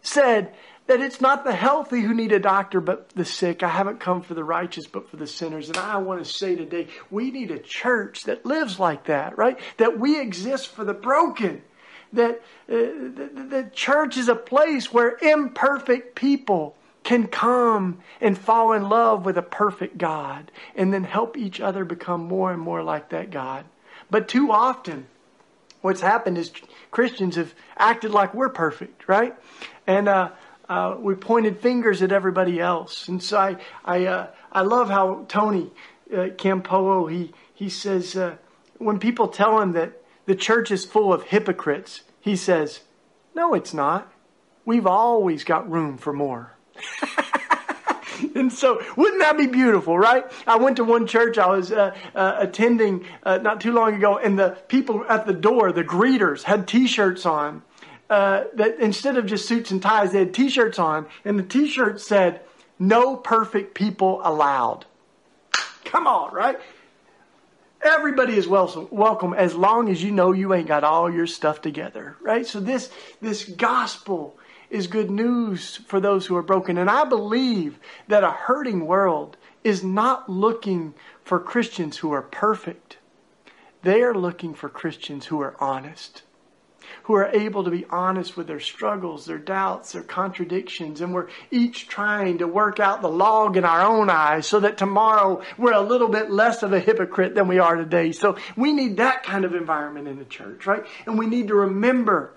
said 0.00 0.54
that 0.86 1.00
it's 1.00 1.20
not 1.20 1.44
the 1.44 1.54
healthy 1.54 2.00
who 2.00 2.14
need 2.14 2.32
a 2.32 2.38
doctor, 2.38 2.80
but 2.80 3.10
the 3.10 3.26
sick. 3.26 3.62
I 3.62 3.68
haven't 3.68 4.00
come 4.00 4.22
for 4.22 4.32
the 4.32 4.42
righteous, 4.42 4.86
but 4.86 5.10
for 5.10 5.18
the 5.18 5.26
sinners. 5.26 5.68
And 5.68 5.76
I 5.76 5.98
want 5.98 6.24
to 6.24 6.32
say 6.32 6.56
today, 6.56 6.88
we 7.10 7.30
need 7.30 7.50
a 7.50 7.58
church 7.58 8.24
that 8.24 8.46
lives 8.46 8.80
like 8.80 9.04
that, 9.04 9.36
right? 9.36 9.60
That 9.76 9.98
we 9.98 10.18
exist 10.18 10.68
for 10.68 10.86
the 10.86 10.94
broken 10.94 11.60
that 12.12 12.36
uh, 12.68 12.74
the, 12.74 13.46
the 13.50 13.70
church 13.72 14.16
is 14.16 14.28
a 14.28 14.34
place 14.34 14.92
where 14.92 15.16
imperfect 15.20 16.14
people 16.14 16.76
can 17.04 17.26
come 17.26 18.00
and 18.20 18.36
fall 18.36 18.72
in 18.72 18.88
love 18.88 19.24
with 19.24 19.38
a 19.38 19.42
perfect 19.42 19.98
God 19.98 20.50
and 20.76 20.92
then 20.92 21.04
help 21.04 21.36
each 21.36 21.60
other 21.60 21.84
become 21.84 22.22
more 22.26 22.52
and 22.52 22.60
more 22.60 22.82
like 22.82 23.10
that 23.10 23.30
God. 23.30 23.64
But 24.10 24.28
too 24.28 24.52
often, 24.52 25.06
what's 25.80 26.00
happened 26.00 26.38
is 26.38 26.52
Christians 26.90 27.36
have 27.36 27.54
acted 27.76 28.10
like 28.10 28.34
we're 28.34 28.48
perfect, 28.48 29.08
right? 29.08 29.34
And 29.86 30.08
uh, 30.08 30.30
uh, 30.68 30.96
we 30.98 31.14
pointed 31.14 31.60
fingers 31.60 32.02
at 32.02 32.12
everybody 32.12 32.60
else. 32.60 33.08
And 33.08 33.22
so 33.22 33.38
I, 33.38 33.56
I, 33.84 34.06
uh, 34.06 34.26
I 34.52 34.62
love 34.62 34.90
how 34.90 35.24
Tony 35.28 35.70
uh, 36.12 36.28
Campolo 36.36 37.10
he 37.10 37.32
he 37.54 37.68
says 37.68 38.16
uh, 38.16 38.36
when 38.78 38.98
people 38.98 39.28
tell 39.28 39.60
him 39.60 39.72
that 39.72 40.00
the 40.28 40.36
church 40.36 40.70
is 40.70 40.84
full 40.84 41.10
of 41.10 41.22
hypocrites. 41.22 42.02
He 42.20 42.36
says, 42.36 42.80
No, 43.34 43.54
it's 43.54 43.72
not. 43.72 44.12
We've 44.66 44.86
always 44.86 45.42
got 45.42 45.70
room 45.70 45.96
for 45.96 46.12
more. 46.12 46.52
and 48.34 48.52
so, 48.52 48.82
wouldn't 48.94 49.22
that 49.22 49.38
be 49.38 49.46
beautiful, 49.46 49.98
right? 49.98 50.30
I 50.46 50.56
went 50.56 50.76
to 50.76 50.84
one 50.84 51.06
church 51.06 51.38
I 51.38 51.46
was 51.46 51.72
uh, 51.72 51.96
uh, 52.14 52.36
attending 52.40 53.06
uh, 53.22 53.38
not 53.38 53.62
too 53.62 53.72
long 53.72 53.94
ago, 53.94 54.18
and 54.18 54.38
the 54.38 54.50
people 54.68 55.02
at 55.08 55.26
the 55.26 55.32
door, 55.32 55.72
the 55.72 55.82
greeters, 55.82 56.42
had 56.42 56.68
T-shirts 56.68 57.24
on. 57.24 57.62
Uh, 58.10 58.44
that 58.52 58.78
instead 58.80 59.16
of 59.16 59.24
just 59.24 59.48
suits 59.48 59.70
and 59.70 59.80
ties, 59.80 60.12
they 60.12 60.18
had 60.18 60.34
T-shirts 60.34 60.78
on, 60.78 61.06
and 61.24 61.38
the 61.38 61.42
T-shirt 61.42 62.02
said, 62.02 62.42
"No 62.78 63.16
perfect 63.16 63.72
people 63.74 64.20
allowed." 64.22 64.84
Come 65.84 66.06
on, 66.06 66.34
right? 66.34 66.58
Everybody 67.80 68.36
is 68.36 68.48
welcome 68.48 69.34
as 69.34 69.54
long 69.54 69.88
as 69.88 70.02
you 70.02 70.10
know 70.10 70.32
you 70.32 70.52
ain't 70.52 70.66
got 70.66 70.82
all 70.82 71.12
your 71.12 71.26
stuff 71.28 71.62
together, 71.62 72.16
right? 72.20 72.44
So 72.46 72.58
this, 72.58 72.90
this 73.20 73.44
gospel 73.44 74.36
is 74.68 74.86
good 74.86 75.10
news 75.10 75.76
for 75.86 76.00
those 76.00 76.26
who 76.26 76.36
are 76.36 76.42
broken. 76.42 76.76
And 76.76 76.90
I 76.90 77.04
believe 77.04 77.78
that 78.08 78.24
a 78.24 78.30
hurting 78.30 78.86
world 78.86 79.36
is 79.62 79.84
not 79.84 80.28
looking 80.28 80.94
for 81.22 81.38
Christians 81.38 81.98
who 81.98 82.12
are 82.12 82.22
perfect. 82.22 82.98
They 83.82 84.02
are 84.02 84.14
looking 84.14 84.54
for 84.54 84.68
Christians 84.68 85.26
who 85.26 85.40
are 85.40 85.56
honest, 85.60 86.22
who 87.04 87.14
are 87.14 87.26
able 87.26 87.64
to 87.64 87.70
be 87.70 87.84
honest 87.90 88.36
with 88.36 88.46
their 88.46 88.60
struggles, 88.60 89.26
their 89.26 89.38
doubts, 89.38 89.92
their 89.92 90.02
contradictions, 90.02 91.00
and 91.00 91.12
we're 91.14 91.28
each 91.50 91.88
trying 91.88 92.38
to 92.38 92.46
work 92.46 92.80
out 92.80 93.02
the 93.02 93.08
log 93.08 93.56
in 93.56 93.64
our 93.64 93.82
own 93.82 94.10
eyes 94.10 94.46
so 94.46 94.60
that 94.60 94.78
tomorrow 94.78 95.42
we're 95.56 95.72
a 95.72 95.80
little 95.80 96.08
bit 96.08 96.30
less 96.30 96.62
of 96.62 96.72
a 96.72 96.80
hypocrite 96.80 97.34
than 97.34 97.48
we 97.48 97.58
are 97.58 97.76
today. 97.76 98.12
So 98.12 98.36
we 98.56 98.72
need 98.72 98.98
that 98.98 99.22
kind 99.22 99.44
of 99.44 99.54
environment 99.54 100.08
in 100.08 100.18
the 100.18 100.24
church, 100.24 100.66
right? 100.66 100.84
And 101.06 101.18
we 101.18 101.26
need 101.26 101.48
to 101.48 101.54
remember 101.54 102.32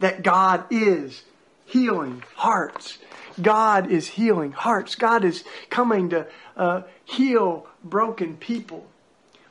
that 0.00 0.22
God 0.22 0.64
is 0.70 1.22
healing 1.66 2.22
hearts. 2.34 2.98
God 3.40 3.90
is 3.90 4.08
healing 4.08 4.52
hearts. 4.52 4.94
God 4.94 5.24
is 5.24 5.44
coming 5.70 6.10
to 6.10 6.26
uh, 6.56 6.82
heal 7.04 7.66
broken 7.84 8.36
people. 8.36 8.86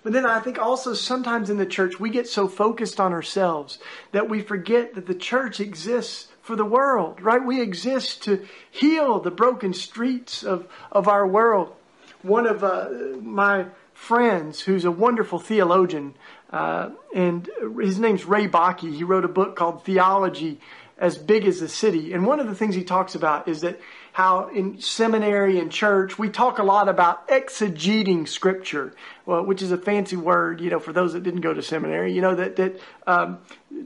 But 0.07 0.13
then 0.13 0.25
I 0.25 0.39
think 0.39 0.57
also 0.57 0.93
sometimes 0.93 1.49
in 1.49 1.57
the 1.57 1.65
church 1.65 1.99
we 1.99 2.09
get 2.09 2.29
so 2.29 2.47
focused 2.47 2.97
on 2.97 3.11
ourselves 3.11 3.77
that 4.13 4.29
we 4.29 4.39
forget 4.39 4.95
that 4.95 5.05
the 5.05 5.13
church 5.13 5.59
exists 5.59 6.29
for 6.41 6.55
the 6.55 6.63
world, 6.63 7.21
right? 7.21 7.45
We 7.45 7.59
exist 7.59 8.23
to 8.23 8.47
heal 8.71 9.19
the 9.19 9.31
broken 9.31 9.73
streets 9.73 10.43
of, 10.43 10.65
of 10.93 11.09
our 11.09 11.27
world. 11.27 11.75
One 12.21 12.47
of 12.47 12.63
uh, 12.63 12.87
my 13.21 13.65
friends, 13.93 14.61
who's 14.61 14.85
a 14.85 14.91
wonderful 14.91 15.39
theologian, 15.39 16.15
uh, 16.51 16.91
and 17.13 17.49
his 17.77 17.99
name's 17.99 18.23
Ray 18.23 18.47
Bakke, 18.47 18.95
he 18.95 19.03
wrote 19.03 19.25
a 19.25 19.27
book 19.27 19.57
called 19.57 19.83
Theology 19.83 20.61
as 20.97 21.17
Big 21.17 21.45
as 21.45 21.59
the 21.59 21.67
City. 21.67 22.13
And 22.13 22.25
one 22.25 22.39
of 22.39 22.47
the 22.47 22.55
things 22.55 22.75
he 22.75 22.85
talks 22.85 23.13
about 23.13 23.49
is 23.49 23.59
that 23.59 23.77
how 24.17 24.47
in 24.47 24.81
seminary 24.81 25.59
and 25.59 25.71
church 25.71 26.17
we 26.17 26.27
talk 26.27 26.57
a 26.57 26.63
lot 26.63 26.89
about 26.89 27.27
exegeting 27.27 28.27
scripture, 28.27 28.91
well, 29.27 29.45
which 29.45 29.61
is 29.61 29.71
a 29.71 29.77
fancy 29.77 30.15
word, 30.15 30.59
you 30.59 30.71
know, 30.71 30.79
for 30.79 30.91
those 30.91 31.13
that 31.13 31.21
didn't 31.21 31.41
go 31.41 31.53
to 31.53 31.61
seminary. 31.61 32.13
You 32.13 32.21
know 32.21 32.33
that 32.33 32.55
that 32.55 32.79
um, 33.05 33.37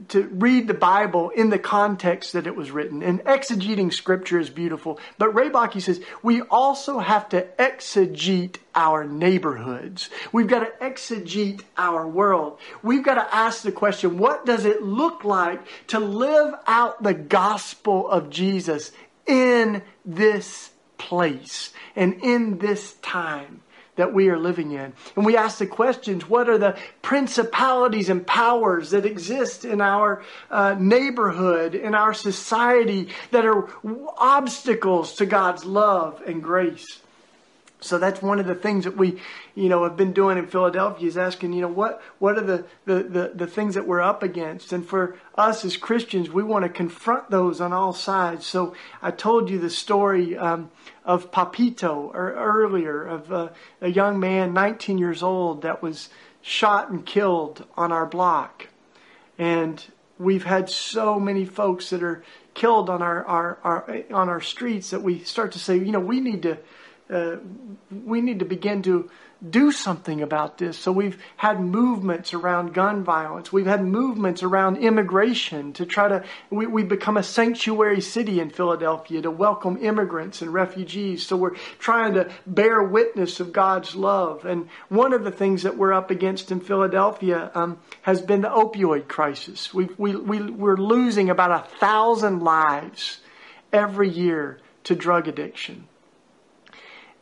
to 0.08 0.22
read 0.28 0.68
the 0.68 0.74
Bible 0.74 1.28
in 1.28 1.50
the 1.50 1.58
context 1.58 2.32
that 2.32 2.46
it 2.46 2.56
was 2.56 2.70
written. 2.70 3.02
And 3.02 3.20
exegeting 3.24 3.92
scripture 3.92 4.40
is 4.40 4.48
beautiful. 4.48 4.98
But 5.18 5.34
Ray 5.34 5.50
Bakke 5.50 5.82
says 5.82 6.00
we 6.22 6.40
also 6.40 6.98
have 6.98 7.28
to 7.28 7.42
exegete 7.58 8.56
our 8.74 9.04
neighborhoods. 9.04 10.08
We've 10.32 10.48
got 10.48 10.60
to 10.60 10.72
exegete 10.82 11.60
our 11.76 12.08
world. 12.08 12.58
We've 12.82 13.04
got 13.04 13.16
to 13.16 13.34
ask 13.34 13.64
the 13.64 13.70
question, 13.70 14.16
what 14.16 14.46
does 14.46 14.64
it 14.64 14.82
look 14.82 15.24
like 15.24 15.60
to 15.88 15.98
live 15.98 16.54
out 16.66 17.02
the 17.02 17.12
gospel 17.12 18.08
of 18.08 18.30
Jesus 18.30 18.92
in 19.26 19.82
this 20.04 20.70
place 20.98 21.72
and 21.96 22.14
in 22.22 22.58
this 22.58 22.94
time 22.94 23.62
that 23.96 24.14
we 24.14 24.28
are 24.30 24.38
living 24.38 24.72
in. 24.72 24.92
And 25.16 25.26
we 25.26 25.36
ask 25.36 25.58
the 25.58 25.66
questions 25.66 26.28
what 26.28 26.48
are 26.48 26.56
the 26.56 26.78
principalities 27.02 28.08
and 28.08 28.26
powers 28.26 28.90
that 28.90 29.04
exist 29.04 29.64
in 29.64 29.80
our 29.80 30.22
uh, 30.50 30.76
neighborhood, 30.78 31.74
in 31.74 31.94
our 31.94 32.14
society, 32.14 33.08
that 33.32 33.44
are 33.44 33.68
obstacles 34.16 35.16
to 35.16 35.26
God's 35.26 35.64
love 35.64 36.22
and 36.26 36.42
grace? 36.42 37.01
So 37.82 37.98
that's 37.98 38.22
one 38.22 38.38
of 38.38 38.46
the 38.46 38.54
things 38.54 38.84
that 38.84 38.96
we, 38.96 39.20
you 39.54 39.68
know, 39.68 39.82
have 39.84 39.96
been 39.96 40.12
doing 40.12 40.38
in 40.38 40.46
Philadelphia 40.46 41.08
is 41.08 41.18
asking, 41.18 41.52
you 41.52 41.62
know, 41.62 41.68
what 41.68 42.00
what 42.18 42.38
are 42.38 42.42
the, 42.42 42.64
the, 42.84 43.02
the, 43.02 43.32
the 43.34 43.46
things 43.46 43.74
that 43.74 43.86
we're 43.86 44.00
up 44.00 44.22
against? 44.22 44.72
And 44.72 44.86
for 44.86 45.18
us 45.34 45.64
as 45.64 45.76
Christians, 45.76 46.30
we 46.30 46.42
want 46.42 46.64
to 46.64 46.68
confront 46.68 47.30
those 47.30 47.60
on 47.60 47.72
all 47.72 47.92
sides. 47.92 48.46
So 48.46 48.74
I 49.02 49.10
told 49.10 49.50
you 49.50 49.58
the 49.58 49.70
story 49.70 50.36
um, 50.36 50.70
of 51.04 51.30
Papito 51.32 52.14
or 52.14 52.32
earlier 52.34 53.04
of 53.04 53.32
uh, 53.32 53.48
a 53.80 53.88
young 53.88 54.20
man, 54.20 54.54
19 54.54 54.98
years 54.98 55.22
old, 55.22 55.62
that 55.62 55.82
was 55.82 56.08
shot 56.40 56.90
and 56.90 57.04
killed 57.04 57.64
on 57.76 57.90
our 57.90 58.06
block. 58.06 58.68
And 59.38 59.84
we've 60.18 60.44
had 60.44 60.70
so 60.70 61.18
many 61.18 61.44
folks 61.44 61.90
that 61.90 62.02
are 62.02 62.22
killed 62.54 62.90
on 62.90 63.02
our, 63.02 63.24
our, 63.24 63.58
our 63.64 63.98
on 64.12 64.28
our 64.28 64.40
streets 64.40 64.90
that 64.90 65.02
we 65.02 65.20
start 65.24 65.52
to 65.52 65.58
say, 65.58 65.76
you 65.76 65.90
know, 65.90 66.00
we 66.00 66.20
need 66.20 66.42
to 66.42 66.58
uh, 67.12 67.36
we 68.04 68.20
need 68.20 68.38
to 68.38 68.44
begin 68.44 68.82
to 68.82 69.10
do 69.48 69.72
something 69.72 70.22
about 70.22 70.58
this. 70.58 70.78
So 70.78 70.92
we've 70.92 71.20
had 71.36 71.60
movements 71.60 72.32
around 72.32 72.74
gun 72.74 73.02
violence. 73.02 73.52
We've 73.52 73.66
had 73.66 73.84
movements 73.84 74.42
around 74.44 74.76
immigration 74.76 75.72
to 75.74 75.86
try 75.86 76.08
to, 76.08 76.24
we, 76.50 76.66
we 76.66 76.84
become 76.84 77.16
a 77.16 77.24
sanctuary 77.24 78.00
city 78.00 78.38
in 78.38 78.50
Philadelphia 78.50 79.20
to 79.22 79.30
welcome 79.30 79.78
immigrants 79.82 80.42
and 80.42 80.54
refugees. 80.54 81.26
So 81.26 81.36
we're 81.36 81.56
trying 81.80 82.14
to 82.14 82.30
bear 82.46 82.82
witness 82.82 83.40
of 83.40 83.52
God's 83.52 83.96
love. 83.96 84.44
And 84.44 84.68
one 84.88 85.12
of 85.12 85.24
the 85.24 85.32
things 85.32 85.64
that 85.64 85.76
we're 85.76 85.92
up 85.92 86.12
against 86.12 86.52
in 86.52 86.60
Philadelphia 86.60 87.50
um, 87.54 87.78
has 88.02 88.22
been 88.22 88.42
the 88.42 88.48
opioid 88.48 89.08
crisis. 89.08 89.74
we 89.74 89.88
we, 89.98 90.14
we, 90.14 90.40
we're 90.40 90.76
losing 90.76 91.30
about 91.30 91.50
a 91.50 91.68
thousand 91.78 92.42
lives 92.42 93.18
every 93.72 94.08
year 94.08 94.60
to 94.84 94.94
drug 94.94 95.26
addiction. 95.26 95.88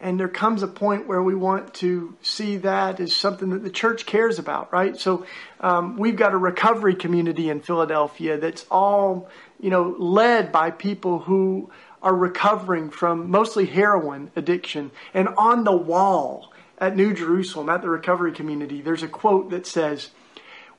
And 0.00 0.18
there 0.18 0.28
comes 0.28 0.62
a 0.62 0.68
point 0.68 1.06
where 1.06 1.22
we 1.22 1.34
want 1.34 1.74
to 1.74 2.16
see 2.22 2.56
that 2.58 3.00
as 3.00 3.14
something 3.14 3.50
that 3.50 3.62
the 3.62 3.70
church 3.70 4.06
cares 4.06 4.38
about, 4.38 4.72
right? 4.72 4.96
So 4.96 5.26
um, 5.60 5.98
we've 5.98 6.16
got 6.16 6.32
a 6.32 6.38
recovery 6.38 6.94
community 6.94 7.50
in 7.50 7.60
Philadelphia 7.60 8.38
that's 8.38 8.64
all, 8.70 9.28
you 9.60 9.68
know, 9.68 9.94
led 9.98 10.52
by 10.52 10.70
people 10.70 11.18
who 11.18 11.70
are 12.02 12.14
recovering 12.14 12.88
from 12.88 13.30
mostly 13.30 13.66
heroin 13.66 14.30
addiction. 14.36 14.90
And 15.12 15.28
on 15.36 15.64
the 15.64 15.76
wall 15.76 16.50
at 16.78 16.96
New 16.96 17.12
Jerusalem, 17.12 17.68
at 17.68 17.82
the 17.82 17.90
recovery 17.90 18.32
community, 18.32 18.80
there's 18.80 19.02
a 19.02 19.08
quote 19.08 19.50
that 19.50 19.66
says, 19.66 20.10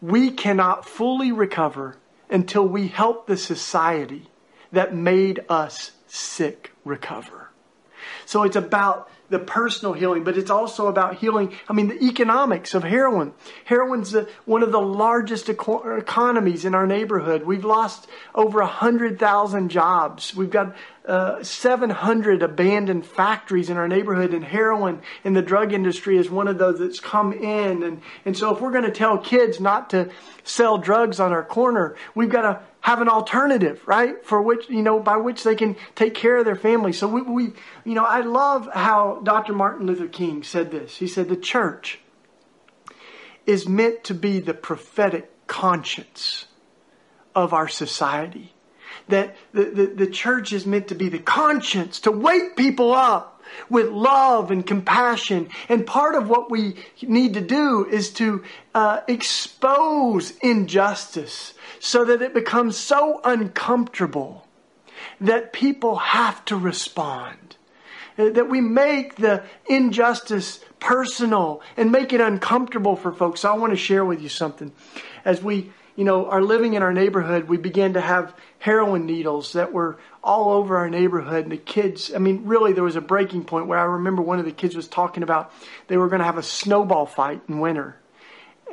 We 0.02 0.32
cannot 0.32 0.88
fully 0.88 1.32
recover 1.32 1.98
until 2.28 2.68
we 2.68 2.88
help 2.88 3.28
the 3.28 3.38
society 3.38 4.28
that 4.72 4.96
made 4.96 5.42
us 5.48 5.92
sick 6.08 6.72
recover. 6.84 7.41
So 8.32 8.44
it's 8.44 8.56
about 8.56 9.10
the 9.28 9.40
personal 9.40 9.92
healing, 9.92 10.24
but 10.24 10.38
it's 10.38 10.50
also 10.50 10.88
about 10.88 11.16
healing. 11.16 11.54
I 11.68 11.74
mean, 11.74 11.90
the 11.90 12.02
economics 12.02 12.74
of 12.74 12.82
heroin. 12.82 13.34
Heroin's 13.66 14.12
the, 14.12 14.30
one 14.46 14.64
of 14.64 14.72
the 14.72 14.80
largest 14.80 15.50
eco- 15.50 15.98
economies 15.98 16.64
in 16.64 16.74
our 16.74 16.88
neighborhood. 16.88 17.44
We've 17.44 17.66
lost 17.66 18.08
over 18.34 18.60
100,000 18.60 19.68
jobs. 19.68 20.34
We've 20.34 20.50
got 20.50 20.78
uh, 21.06 21.44
700 21.44 22.42
abandoned 22.42 23.06
factories 23.06 23.70
in 23.70 23.76
our 23.76 23.90
neighborhood, 23.90 24.34
and 24.34 24.46
heroin 24.46 25.02
in 25.26 25.34
the 25.34 25.42
drug 25.42 25.74
industry 25.74 26.18
is 26.18 26.30
one 26.30 26.48
of 26.48 26.58
those 26.58 26.80
that's 26.80 27.02
come 27.02 27.34
in. 27.34 27.84
And, 27.84 28.02
and 28.24 28.38
so, 28.38 28.56
if 28.56 28.62
we're 28.62 28.72
going 28.72 28.86
to 28.86 28.92
tell 28.92 29.18
kids 29.18 29.60
not 29.60 29.90
to 29.90 30.10
sell 30.46 30.78
drugs 30.78 31.20
on 31.20 31.34
our 31.34 31.44
corner, 31.44 31.98
we've 32.16 32.30
got 32.30 32.44
to 32.44 32.62
have 32.82 33.00
an 33.00 33.08
alternative, 33.08 33.82
right? 33.86 34.24
For 34.26 34.42
which, 34.42 34.70
you 34.70 34.82
know, 34.82 35.00
by 35.00 35.18
which 35.18 35.44
they 35.44 35.56
can 35.56 35.76
take 35.96 36.16
care 36.16 36.38
of 36.38 36.46
their 36.46 36.56
family. 36.56 36.92
So 36.92 37.08
we, 37.08 37.22
we, 37.22 37.44
you 37.86 37.94
know, 37.94 38.04
I 38.04 38.22
love 38.22 38.68
how 38.74 39.22
Dr. 39.24 39.54
Martin 39.54 39.86
Luther 39.86 40.08
King 40.08 40.44
said 40.44 40.72
this. 40.72 40.98
He 40.98 41.08
said, 41.08 41.30
the 41.30 41.38
church 41.38 42.00
is 43.46 43.68
meant 43.68 44.04
to 44.06 44.14
be 44.14 44.40
the 44.40 44.54
prophetic 44.54 45.30
conscience 45.48 46.46
of 47.36 47.54
our 47.54 47.68
society. 47.68 48.54
That 49.08 49.36
the, 49.54 49.66
the, 49.66 49.86
the 49.86 50.08
church 50.08 50.52
is 50.52 50.66
meant 50.66 50.88
to 50.88 50.96
be 50.96 51.10
the 51.10 51.20
conscience, 51.20 52.00
to 52.02 52.12
wake 52.12 52.56
people 52.56 52.94
up 52.94 53.42
with 53.70 53.90
love 53.90 54.52
and 54.52 54.66
compassion. 54.66 55.50
And 55.70 55.86
part 55.86 56.16
of 56.16 56.30
what 56.30 56.50
we 56.50 56.76
need 57.02 57.34
to 57.36 57.42
do 57.42 57.86
is 57.86 58.12
to 58.14 58.44
uh, 58.74 59.02
expose 59.08 60.32
injustice 60.42 61.54
so 61.84 62.06
that 62.06 62.22
it 62.22 62.32
becomes 62.32 62.78
so 62.78 63.20
uncomfortable 63.24 64.48
that 65.20 65.52
people 65.52 65.96
have 65.96 66.46
to 66.46 66.56
respond. 66.56 67.56
Uh, 68.20 68.30
that 68.30 68.50
we 68.50 68.62
make 68.62 69.16
the 69.16 69.44
injustice 69.66 70.64
personal 70.80 71.62
and 71.76 71.92
make 71.92 72.14
it 72.14 72.22
uncomfortable 72.22 72.96
for 72.96 73.12
folks. 73.12 73.42
So 73.42 73.52
I 73.52 73.58
want 73.58 73.74
to 73.74 73.78
share 73.78 74.06
with 74.06 74.22
you 74.22 74.30
something. 74.30 74.72
As 75.26 75.42
we, 75.42 75.72
you 75.96 76.04
know, 76.04 76.28
are 76.28 76.44
living 76.44 76.76
in 76.76 76.84
our 76.84 76.94
neighborhood, 76.94 77.46
we 77.46 77.58
began 77.58 77.94
to 77.94 78.02
have 78.02 78.36
heroin 78.60 79.08
needles 79.08 79.54
that 79.54 79.74
were 79.74 79.98
all 80.24 80.52
over 80.52 80.78
our 80.78 80.90
neighborhood. 80.90 81.46
And 81.46 81.52
the 81.52 81.58
kids, 81.58 82.14
I 82.14 82.20
mean, 82.20 82.46
really, 82.46 82.74
there 82.74 82.84
was 82.84 82.96
a 82.96 83.02
breaking 83.02 83.46
point 83.46 83.66
where 83.66 83.80
I 83.80 83.86
remember 83.86 84.22
one 84.22 84.38
of 84.38 84.46
the 84.46 84.52
kids 84.52 84.76
was 84.76 84.88
talking 84.88 85.24
about 85.24 85.52
they 85.88 85.98
were 85.98 86.10
going 86.10 86.20
to 86.20 86.26
have 86.26 86.38
a 86.38 86.44
snowball 86.44 87.08
fight 87.08 87.42
in 87.48 87.60
winter 87.60 87.98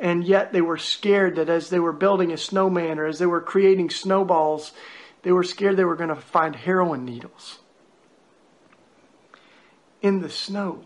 and 0.01 0.23
yet 0.23 0.53
they 0.53 0.61
were 0.61 0.77
scared 0.77 1.35
that 1.35 1.49
as 1.49 1.69
they 1.69 1.79
were 1.79 1.93
building 1.93 2.31
a 2.31 2.37
snowman 2.37 2.99
or 2.99 3.05
as 3.05 3.19
they 3.19 3.25
were 3.25 3.41
creating 3.41 3.89
snowballs, 3.89 4.71
they 5.23 5.31
were 5.31 5.43
scared 5.43 5.77
they 5.77 5.83
were 5.83 5.95
going 5.95 6.09
to 6.09 6.15
find 6.15 6.55
heroin 6.55 7.05
needles 7.05 7.59
in 10.01 10.21
the 10.21 10.29
snow. 10.29 10.83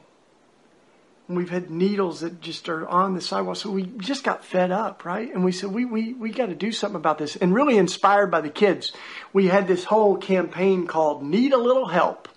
And 1.27 1.37
we've 1.37 1.49
had 1.49 1.69
needles 1.69 2.19
that 2.19 2.41
just 2.41 2.67
are 2.67 2.87
on 2.87 3.13
the 3.13 3.21
sidewalk. 3.21 3.55
So 3.55 3.69
we 3.71 3.83
just 3.83 4.23
got 4.23 4.43
fed 4.43 4.71
up, 4.71 5.05
right? 5.05 5.33
And 5.33 5.45
we 5.45 5.51
said, 5.51 5.71
we, 5.71 5.85
we, 5.85 6.13
we 6.13 6.31
got 6.31 6.47
to 6.47 6.55
do 6.55 6.71
something 6.71 6.97
about 6.97 7.17
this. 7.17 7.35
And 7.35 7.53
really 7.53 7.77
inspired 7.77 8.27
by 8.27 8.41
the 8.41 8.49
kids, 8.49 8.91
we 9.31 9.47
had 9.47 9.67
this 9.67 9.85
whole 9.85 10.17
campaign 10.17 10.85
called 10.85 11.23
Need 11.23 11.53
a 11.53 11.57
Little 11.57 11.87
Help. 11.87 12.27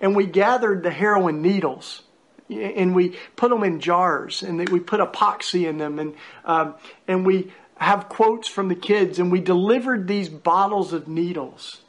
And 0.00 0.14
we 0.14 0.26
gathered 0.26 0.82
the 0.82 0.90
heroin 0.90 1.40
needles 1.40 2.02
and 2.48 2.94
we 2.94 3.16
put 3.34 3.50
them 3.50 3.62
in 3.62 3.80
jars 3.80 4.42
and 4.42 4.68
we 4.68 4.80
put 4.80 5.00
epoxy 5.00 5.68
in 5.68 5.78
them 5.78 5.98
and, 5.98 6.14
um, 6.44 6.74
and 7.08 7.26
we 7.26 7.52
have 7.76 8.08
quotes 8.08 8.48
from 8.48 8.68
the 8.68 8.74
kids 8.74 9.18
and 9.18 9.30
we 9.30 9.40
delivered 9.40 10.06
these 10.08 10.28
bottles 10.28 10.92
of 10.92 11.08
needles 11.08 11.82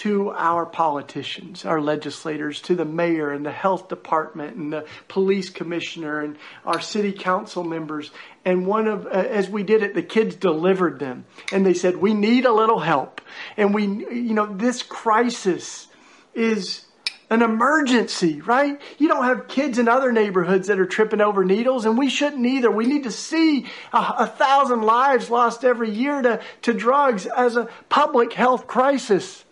to 0.00 0.30
our 0.30 0.64
politicians, 0.64 1.66
our 1.66 1.78
legislators, 1.78 2.62
to 2.62 2.74
the 2.74 2.86
mayor 2.86 3.30
and 3.32 3.44
the 3.44 3.52
health 3.52 3.88
department 3.90 4.56
and 4.56 4.72
the 4.72 4.86
police 5.08 5.50
commissioner 5.50 6.20
and 6.20 6.38
our 6.64 6.80
city 6.80 7.12
council 7.12 7.62
members. 7.62 8.10
And 8.42 8.66
one 8.66 8.88
of, 8.88 9.04
uh, 9.04 9.10
as 9.10 9.50
we 9.50 9.62
did 9.62 9.82
it, 9.82 9.94
the 9.94 10.02
kids 10.02 10.36
delivered 10.36 11.00
them 11.00 11.26
and 11.52 11.66
they 11.66 11.74
said, 11.74 11.98
we 11.98 12.14
need 12.14 12.46
a 12.46 12.52
little 12.52 12.78
help. 12.78 13.20
And 13.58 13.74
we, 13.74 13.84
you 13.84 14.32
know, 14.32 14.46
this 14.46 14.82
crisis 14.82 15.86
is 16.32 16.86
an 17.30 17.42
emergency, 17.42 18.40
right? 18.40 18.80
You 18.98 19.06
don't 19.08 19.24
have 19.24 19.46
kids 19.46 19.78
in 19.78 19.88
other 19.88 20.10
neighborhoods 20.10 20.66
that 20.66 20.80
are 20.80 20.86
tripping 20.86 21.20
over 21.20 21.44
needles, 21.44 21.86
and 21.86 21.96
we 21.96 22.10
shouldn't 22.10 22.44
either. 22.44 22.70
We 22.70 22.86
need 22.86 23.04
to 23.04 23.12
see 23.12 23.66
a, 23.92 24.14
a, 24.18 24.26
thousand 24.26 24.82
lives 24.82 25.30
lost 25.30 25.64
every 25.64 25.90
year 25.90 26.20
to, 26.22 26.40
to 26.62 26.72
drugs 26.72 27.26
as 27.26 27.56
a 27.56 27.68
public 27.88 28.32
health 28.32 28.66
crisis. 28.66 29.44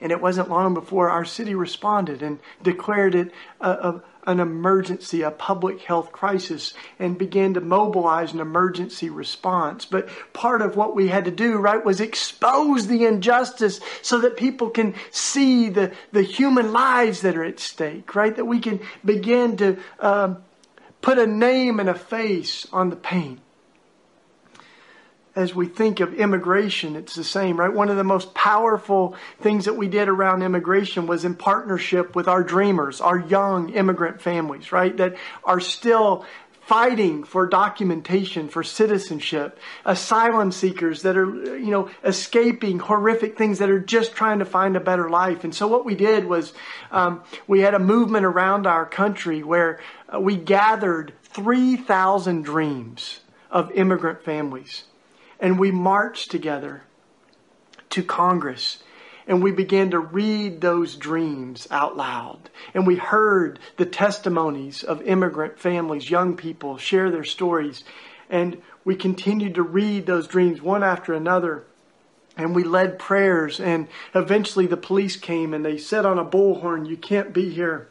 And 0.00 0.12
it 0.12 0.20
wasn't 0.20 0.50
long 0.50 0.74
before 0.74 1.08
our 1.10 1.24
city 1.24 1.54
responded 1.54 2.22
and 2.22 2.38
declared 2.62 3.14
it 3.14 3.32
a, 3.60 3.70
a, 3.70 4.02
an 4.26 4.40
emergency, 4.40 5.22
a 5.22 5.30
public 5.30 5.80
health 5.80 6.12
crisis, 6.12 6.74
and 6.98 7.16
began 7.16 7.54
to 7.54 7.60
mobilize 7.60 8.32
an 8.32 8.40
emergency 8.40 9.08
response. 9.08 9.86
But 9.86 10.08
part 10.32 10.60
of 10.60 10.76
what 10.76 10.94
we 10.94 11.08
had 11.08 11.24
to 11.24 11.30
do, 11.30 11.56
right, 11.56 11.82
was 11.82 12.00
expose 12.00 12.88
the 12.88 13.04
injustice 13.04 13.80
so 14.02 14.20
that 14.20 14.36
people 14.36 14.70
can 14.70 14.94
see 15.10 15.70
the, 15.70 15.92
the 16.12 16.22
human 16.22 16.72
lives 16.72 17.22
that 17.22 17.36
are 17.36 17.44
at 17.44 17.60
stake, 17.60 18.14
right? 18.14 18.34
That 18.34 18.44
we 18.44 18.60
can 18.60 18.80
begin 19.04 19.56
to 19.58 19.78
um, 20.00 20.38
put 21.00 21.18
a 21.18 21.26
name 21.26 21.80
and 21.80 21.88
a 21.88 21.94
face 21.94 22.66
on 22.72 22.90
the 22.90 22.96
pain 22.96 23.40
as 25.36 25.54
we 25.54 25.66
think 25.66 26.00
of 26.00 26.14
immigration, 26.14 26.96
it's 26.96 27.14
the 27.14 27.22
same, 27.22 27.60
right? 27.60 27.72
One 27.72 27.90
of 27.90 27.98
the 27.98 28.04
most 28.04 28.32
powerful 28.32 29.14
things 29.40 29.66
that 29.66 29.74
we 29.74 29.86
did 29.86 30.08
around 30.08 30.42
immigration 30.42 31.06
was 31.06 31.26
in 31.26 31.34
partnership 31.34 32.16
with 32.16 32.26
our 32.26 32.42
dreamers, 32.42 33.02
our 33.02 33.18
young 33.18 33.68
immigrant 33.68 34.22
families, 34.22 34.72
right? 34.72 34.96
That 34.96 35.16
are 35.44 35.60
still 35.60 36.24
fighting 36.62 37.22
for 37.22 37.46
documentation, 37.46 38.48
for 38.48 38.64
citizenship, 38.64 39.58
asylum 39.84 40.50
seekers 40.50 41.02
that 41.02 41.18
are, 41.18 41.58
you 41.58 41.70
know, 41.70 41.90
escaping 42.02 42.78
horrific 42.78 43.36
things 43.36 43.58
that 43.58 43.68
are 43.68 43.78
just 43.78 44.14
trying 44.14 44.38
to 44.38 44.44
find 44.46 44.74
a 44.74 44.80
better 44.80 45.10
life. 45.10 45.44
And 45.44 45.54
so 45.54 45.68
what 45.68 45.84
we 45.84 45.94
did 45.94 46.24
was 46.24 46.54
um, 46.90 47.22
we 47.46 47.60
had 47.60 47.74
a 47.74 47.78
movement 47.78 48.24
around 48.24 48.66
our 48.66 48.86
country 48.86 49.42
where 49.42 49.80
uh, 50.12 50.18
we 50.18 50.34
gathered 50.34 51.12
3,000 51.24 52.42
dreams 52.42 53.20
of 53.50 53.70
immigrant 53.72 54.24
families 54.24 54.84
and 55.40 55.58
we 55.58 55.70
marched 55.70 56.30
together 56.30 56.82
to 57.90 58.02
Congress 58.02 58.78
and 59.26 59.42
we 59.42 59.50
began 59.50 59.90
to 59.90 59.98
read 59.98 60.60
those 60.60 60.94
dreams 60.94 61.66
out 61.70 61.96
loud. 61.96 62.48
And 62.74 62.86
we 62.86 62.96
heard 62.96 63.58
the 63.76 63.86
testimonies 63.86 64.84
of 64.84 65.02
immigrant 65.02 65.58
families, 65.58 66.10
young 66.10 66.36
people 66.36 66.78
share 66.78 67.10
their 67.10 67.24
stories. 67.24 67.82
And 68.30 68.62
we 68.84 68.94
continued 68.94 69.56
to 69.56 69.62
read 69.62 70.06
those 70.06 70.28
dreams 70.28 70.62
one 70.62 70.84
after 70.84 71.12
another. 71.12 71.64
And 72.36 72.54
we 72.54 72.62
led 72.62 73.00
prayers. 73.00 73.58
And 73.58 73.88
eventually 74.14 74.66
the 74.66 74.76
police 74.76 75.16
came 75.16 75.52
and 75.52 75.64
they 75.64 75.78
said 75.78 76.06
on 76.06 76.18
a 76.18 76.24
bullhorn, 76.24 76.88
You 76.88 76.96
can't 76.96 77.32
be 77.32 77.50
here. 77.50 77.88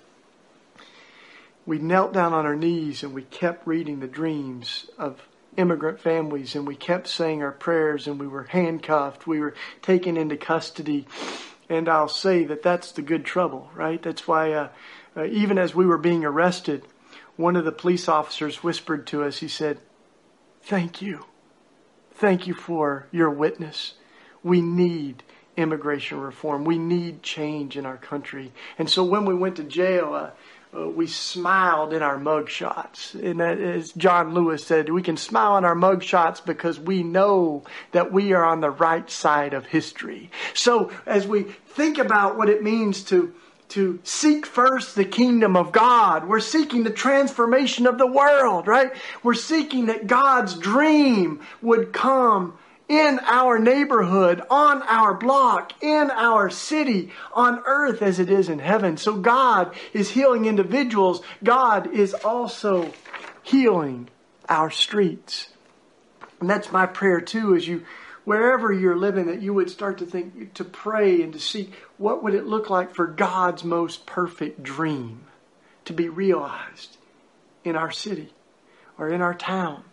We 1.65 1.79
knelt 1.79 2.13
down 2.13 2.31
on 2.31 2.45
our 2.45 2.55
knees 2.55 3.03
and 3.03 3.13
we 3.13 3.23
kept 3.23 3.67
reading 3.67 3.99
the 3.99 4.07
dreams 4.07 4.89
of 4.97 5.21
immigrant 5.57 5.99
families 5.99 6.55
and 6.55 6.67
we 6.67 6.75
kept 6.75 7.07
saying 7.07 7.41
our 7.41 7.51
prayers 7.51 8.07
and 8.07 8.19
we 8.19 8.27
were 8.27 8.43
handcuffed. 8.43 9.27
We 9.27 9.39
were 9.39 9.55
taken 9.81 10.17
into 10.17 10.37
custody. 10.37 11.07
And 11.69 11.89
I'll 11.89 12.09
say 12.09 12.43
that 12.45 12.61
that's 12.61 12.91
the 12.91 13.01
good 13.01 13.25
trouble, 13.25 13.69
right? 13.73 14.01
That's 14.01 14.27
why, 14.27 14.51
uh, 14.53 14.69
uh, 15.17 15.25
even 15.25 15.57
as 15.57 15.73
we 15.73 15.85
were 15.85 15.97
being 15.97 16.23
arrested, 16.23 16.85
one 17.37 17.55
of 17.55 17.65
the 17.65 17.71
police 17.71 18.07
officers 18.07 18.63
whispered 18.63 19.07
to 19.07 19.23
us, 19.23 19.39
he 19.39 19.47
said, 19.47 19.79
Thank 20.61 21.01
you. 21.01 21.25
Thank 22.13 22.47
you 22.47 22.53
for 22.53 23.07
your 23.11 23.29
witness. 23.29 23.95
We 24.41 24.61
need 24.61 25.23
immigration 25.57 26.19
reform. 26.19 26.65
We 26.65 26.77
need 26.77 27.23
change 27.23 27.77
in 27.77 27.85
our 27.85 27.97
country. 27.97 28.51
And 28.77 28.89
so 28.89 29.03
when 29.03 29.25
we 29.25 29.35
went 29.35 29.57
to 29.57 29.63
jail, 29.63 30.13
uh, 30.13 30.31
uh, 30.75 30.87
we 30.87 31.07
smiled 31.07 31.93
in 31.93 32.01
our 32.01 32.17
mug 32.17 32.49
shots. 32.49 33.13
And 33.13 33.41
as 33.41 33.91
John 33.93 34.33
Lewis 34.33 34.65
said, 34.65 34.89
we 34.89 35.01
can 35.01 35.17
smile 35.17 35.57
in 35.57 35.65
our 35.65 35.75
mug 35.75 36.03
shots 36.03 36.41
because 36.41 36.79
we 36.79 37.03
know 37.03 37.63
that 37.91 38.11
we 38.11 38.33
are 38.33 38.43
on 38.43 38.61
the 38.61 38.69
right 38.69 39.09
side 39.09 39.53
of 39.53 39.65
history. 39.65 40.31
So 40.53 40.91
as 41.05 41.27
we 41.27 41.43
think 41.43 41.97
about 41.97 42.37
what 42.37 42.49
it 42.49 42.63
means 42.63 43.03
to 43.05 43.33
to 43.67 43.99
seek 44.03 44.45
first 44.45 44.95
the 44.95 45.03
kingdom 45.03 45.57
of 45.57 45.71
God. 45.71 46.27
We're 46.27 46.39
seeking 46.39 46.83
the 46.83 46.91
transformation 46.91 47.87
of 47.87 47.97
the 47.97 48.05
world, 48.05 48.67
right? 48.67 48.93
We're 49.23 49.33
seeking 49.33 49.87
that 49.87 50.05
God's 50.05 50.53
dream 50.53 51.41
would 51.63 51.91
come 51.91 52.57
in 52.87 53.19
our 53.23 53.57
neighborhood, 53.57 54.41
on 54.49 54.81
our 54.83 55.13
block, 55.13 55.73
in 55.81 56.11
our 56.11 56.49
city, 56.49 57.11
on 57.33 57.61
earth 57.65 58.01
as 58.01 58.19
it 58.19 58.29
is 58.29 58.47
in 58.49 58.59
heaven. 58.59 58.97
So 58.97 59.15
God 59.15 59.75
is 59.93 60.11
healing 60.11 60.45
individuals. 60.45 61.21
God 61.43 61.93
is 61.93 62.13
also 62.13 62.93
healing 63.41 64.09
our 64.47 64.69
streets. 64.69 65.49
And 66.39 66.49
that's 66.49 66.71
my 66.71 66.85
prayer 66.85 67.21
too, 67.21 67.55
as 67.55 67.67
you, 67.67 67.85
wherever 68.23 68.71
you're 68.71 68.97
living, 68.97 69.27
that 69.27 69.41
you 69.41 69.53
would 69.53 69.69
start 69.69 69.97
to 69.99 70.05
think, 70.05 70.53
to 70.53 70.63
pray 70.63 71.21
and 71.21 71.33
to 71.33 71.39
seek 71.39 71.73
what 71.97 72.23
would 72.23 72.35
it 72.35 72.45
look 72.45 72.69
like 72.69 72.93
for 72.93 73.07
God's 73.07 73.63
most 73.63 74.05
perfect 74.05 74.61
dream 74.61 75.21
to 75.85 75.93
be 75.93 76.09
realized 76.09 76.97
in 77.63 77.75
our 77.75 77.91
city 77.91 78.31
or 78.97 79.09
in 79.09 79.21
our 79.21 79.33
town. 79.33 79.83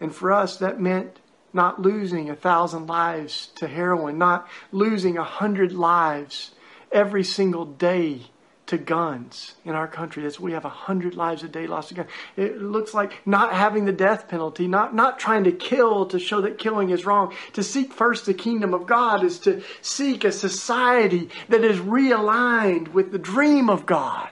And 0.00 0.14
for 0.14 0.32
us, 0.32 0.56
that 0.58 0.80
meant 0.80 1.18
not 1.52 1.80
losing 1.80 2.30
a 2.30 2.36
thousand 2.36 2.86
lives 2.86 3.48
to 3.56 3.66
heroin, 3.66 4.18
not 4.18 4.48
losing 4.70 5.18
a 5.18 5.24
hundred 5.24 5.72
lives 5.72 6.52
every 6.90 7.24
single 7.24 7.64
day 7.64 8.22
to 8.72 8.78
guns 8.78 9.54
in 9.64 9.74
our 9.74 9.88
country. 9.88 10.22
That's 10.22 10.40
we 10.40 10.52
have 10.52 10.64
a 10.64 10.70
hundred 10.70 11.14
lives 11.14 11.42
a 11.42 11.48
day 11.48 11.66
lost 11.66 11.88
to 11.88 11.94
guns. 11.94 12.08
It 12.36 12.60
looks 12.62 12.94
like 12.94 13.26
not 13.26 13.52
having 13.52 13.84
the 13.84 13.92
death 13.92 14.28
penalty, 14.28 14.66
not 14.66 14.94
not 14.94 15.18
trying 15.18 15.44
to 15.44 15.52
kill 15.52 16.06
to 16.06 16.18
show 16.18 16.40
that 16.40 16.58
killing 16.58 16.88
is 16.88 17.04
wrong. 17.04 17.34
To 17.52 17.62
seek 17.62 17.92
first 17.92 18.24
the 18.24 18.32
kingdom 18.32 18.72
of 18.72 18.86
God 18.86 19.24
is 19.24 19.38
to 19.40 19.62
seek 19.82 20.24
a 20.24 20.32
society 20.32 21.28
that 21.50 21.64
is 21.64 21.78
realigned 21.80 22.88
with 22.88 23.12
the 23.12 23.18
dream 23.18 23.68
of 23.68 23.84
God. 23.84 24.30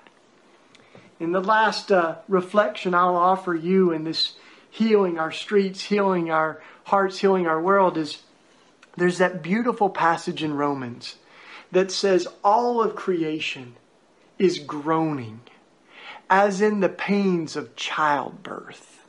In 1.19 1.33
the 1.33 1.43
last 1.43 1.93
uh, 1.93 2.17
reflection 2.27 2.95
I'll 2.95 3.17
offer 3.17 3.55
you 3.55 3.93
in 3.93 4.05
this 4.05 4.37
healing 4.71 5.19
our 5.19 5.33
streets, 5.33 5.83
healing 5.83 6.31
our 6.31 6.63
hearts, 6.90 7.18
healing 7.18 7.46
our 7.46 7.61
world 7.61 7.96
is 7.96 8.18
there's 8.96 9.18
that 9.18 9.42
beautiful 9.42 9.88
passage 9.88 10.42
in 10.42 10.55
Romans 10.55 11.16
that 11.70 11.90
says 11.90 12.26
all 12.42 12.83
of 12.83 12.96
creation 12.96 13.76
is 14.38 14.59
groaning 14.59 15.40
as 16.29 16.61
in 16.61 16.81
the 16.81 16.88
pains 16.88 17.57
of 17.57 17.76
childbirth. 17.76 19.07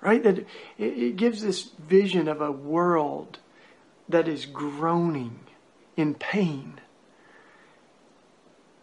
Right? 0.00 0.22
That 0.24 0.46
it 0.78 1.16
gives 1.16 1.42
this 1.42 1.62
vision 1.62 2.26
of 2.26 2.40
a 2.40 2.50
world 2.50 3.38
that 4.08 4.26
is 4.26 4.44
groaning 4.44 5.38
in 5.96 6.14
pain. 6.14 6.80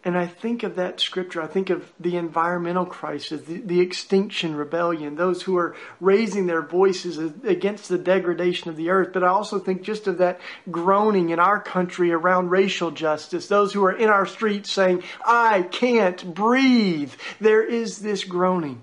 And 0.02 0.16
I 0.16 0.26
think 0.26 0.62
of 0.62 0.76
that 0.76 0.98
scripture. 0.98 1.42
I 1.42 1.46
think 1.46 1.68
of 1.68 1.92
the 2.00 2.16
environmental 2.16 2.86
crisis, 2.86 3.42
the, 3.42 3.60
the, 3.60 3.80
extinction 3.80 4.56
rebellion, 4.56 5.16
those 5.16 5.42
who 5.42 5.58
are 5.58 5.76
raising 6.00 6.46
their 6.46 6.62
voices 6.62 7.18
against 7.44 7.90
the 7.90 7.98
degradation 7.98 8.70
of 8.70 8.76
the 8.76 8.88
earth. 8.88 9.10
But 9.12 9.24
I 9.24 9.28
also 9.28 9.58
think 9.58 9.82
just 9.82 10.06
of 10.06 10.16
that 10.18 10.40
groaning 10.70 11.30
in 11.30 11.38
our 11.38 11.60
country 11.60 12.12
around 12.12 12.48
racial 12.48 12.90
justice, 12.90 13.46
those 13.46 13.74
who 13.74 13.84
are 13.84 13.92
in 13.92 14.08
our 14.08 14.24
streets 14.24 14.72
saying, 14.72 15.02
I 15.22 15.62
can't 15.70 16.34
breathe. 16.34 17.12
There 17.38 17.62
is 17.62 17.98
this 17.98 18.24
groaning. 18.24 18.80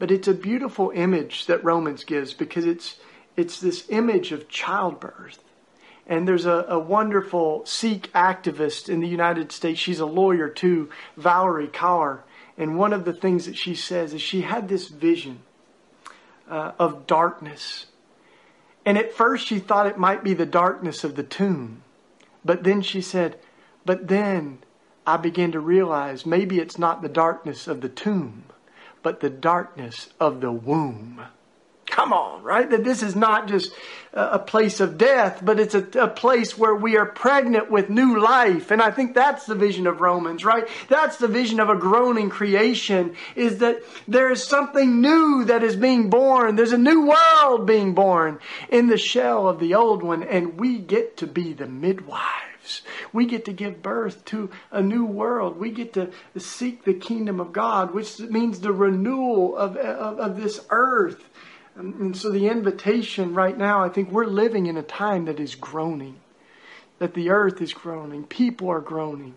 But 0.00 0.10
it's 0.10 0.26
a 0.26 0.34
beautiful 0.34 0.90
image 0.90 1.46
that 1.46 1.62
Romans 1.62 2.02
gives 2.02 2.34
because 2.34 2.64
it's, 2.64 2.98
it's 3.36 3.60
this 3.60 3.86
image 3.88 4.32
of 4.32 4.48
childbirth 4.48 5.38
and 6.06 6.28
there's 6.28 6.46
a, 6.46 6.66
a, 6.68 6.78
wonderful 6.78 7.64
Sikh 7.64 8.12
activist 8.12 8.88
in 8.88 9.00
the 9.00 9.08
United 9.08 9.50
States. 9.52 9.80
She's 9.80 10.00
a 10.00 10.06
lawyer 10.06 10.48
too, 10.48 10.90
Valerie 11.16 11.68
Kaur. 11.68 12.20
And 12.58 12.78
one 12.78 12.92
of 12.92 13.04
the 13.04 13.12
things 13.12 13.46
that 13.46 13.56
she 13.56 13.74
says 13.74 14.12
is 14.12 14.20
she 14.20 14.42
had 14.42 14.68
this 14.68 14.88
vision 14.88 15.40
uh, 16.48 16.72
of 16.78 17.06
darkness. 17.06 17.86
And 18.84 18.98
at 18.98 19.14
first 19.14 19.46
she 19.46 19.58
thought 19.58 19.86
it 19.86 19.98
might 19.98 20.22
be 20.22 20.34
the 20.34 20.46
darkness 20.46 21.04
of 21.04 21.16
the 21.16 21.22
tomb. 21.22 21.82
But 22.44 22.64
then 22.64 22.82
she 22.82 23.00
said, 23.00 23.38
but 23.86 24.08
then 24.08 24.58
I 25.06 25.16
began 25.16 25.52
to 25.52 25.60
realize 25.60 26.26
maybe 26.26 26.58
it's 26.58 26.78
not 26.78 27.00
the 27.00 27.08
darkness 27.08 27.66
of 27.66 27.80
the 27.80 27.88
tomb, 27.88 28.44
but 29.02 29.20
the 29.20 29.30
darkness 29.30 30.10
of 30.20 30.42
the 30.42 30.52
womb. 30.52 31.22
Come 31.94 32.12
on, 32.12 32.42
right? 32.42 32.68
That 32.68 32.82
this 32.82 33.04
is 33.04 33.14
not 33.14 33.46
just 33.46 33.72
a 34.12 34.40
place 34.40 34.80
of 34.80 34.98
death, 34.98 35.38
but 35.40 35.60
it's 35.60 35.76
a, 35.76 35.86
a, 35.96 36.08
place 36.08 36.58
where 36.58 36.74
we 36.74 36.96
are 36.96 37.06
pregnant 37.06 37.70
with 37.70 37.88
new 37.88 38.18
life. 38.18 38.72
And 38.72 38.82
I 38.82 38.90
think 38.90 39.14
that's 39.14 39.46
the 39.46 39.54
vision 39.54 39.86
of 39.86 40.00
Romans, 40.00 40.44
right? 40.44 40.66
That's 40.88 41.18
the 41.18 41.28
vision 41.28 41.60
of 41.60 41.68
a 41.68 41.76
groaning 41.76 42.30
creation 42.30 43.14
is 43.36 43.58
that 43.58 43.78
there 44.08 44.32
is 44.32 44.42
something 44.42 45.00
new 45.00 45.44
that 45.44 45.62
is 45.62 45.76
being 45.76 46.10
born. 46.10 46.56
There's 46.56 46.72
a 46.72 46.78
new 46.78 47.06
world 47.06 47.64
being 47.64 47.94
born 47.94 48.40
in 48.68 48.88
the 48.88 48.98
shell 48.98 49.48
of 49.48 49.60
the 49.60 49.76
old 49.76 50.02
one, 50.02 50.24
and 50.24 50.58
we 50.58 50.78
get 50.78 51.18
to 51.18 51.28
be 51.28 51.52
the 51.52 51.68
midwives. 51.68 52.82
We 53.12 53.26
get 53.26 53.44
to 53.44 53.52
give 53.52 53.82
birth 53.84 54.24
to 54.26 54.50
a 54.72 54.82
new 54.82 55.04
world. 55.04 55.60
We 55.60 55.70
get 55.70 55.92
to 55.92 56.10
seek 56.36 56.82
the 56.82 56.94
kingdom 56.94 57.38
of 57.38 57.52
God, 57.52 57.94
which 57.94 58.18
means 58.18 58.58
the 58.58 58.72
renewal 58.72 59.56
of, 59.56 59.76
of, 59.76 60.18
of 60.18 60.36
this 60.36 60.58
earth 60.70 61.28
and 61.76 62.16
so 62.16 62.30
the 62.30 62.48
invitation 62.48 63.34
right 63.34 63.56
now, 63.56 63.84
I 63.84 63.88
think 63.88 64.10
we're 64.10 64.26
living 64.26 64.66
in 64.66 64.76
a 64.76 64.82
time 64.82 65.24
that 65.24 65.40
is 65.40 65.54
groaning, 65.54 66.20
that 66.98 67.14
the 67.14 67.30
earth 67.30 67.60
is 67.60 67.72
groaning, 67.72 68.24
people 68.24 68.68
are 68.70 68.80
groaning. 68.80 69.34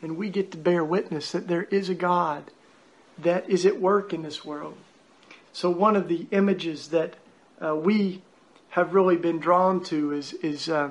And 0.00 0.16
we 0.16 0.28
get 0.28 0.50
to 0.52 0.58
bear 0.58 0.84
witness 0.84 1.32
that 1.32 1.48
there 1.48 1.64
is 1.64 1.88
a 1.88 1.94
God 1.94 2.50
that 3.18 3.48
is 3.48 3.64
at 3.66 3.80
work 3.80 4.12
in 4.12 4.22
this 4.22 4.44
world. 4.44 4.76
So 5.52 5.70
one 5.70 5.96
of 5.96 6.08
the 6.08 6.26
images 6.30 6.88
that 6.88 7.14
uh, 7.64 7.74
we 7.74 8.22
have 8.70 8.92
really 8.92 9.16
been 9.16 9.38
drawn 9.38 9.82
to 9.84 10.12
is, 10.12 10.32
is 10.34 10.68
uh, 10.68 10.90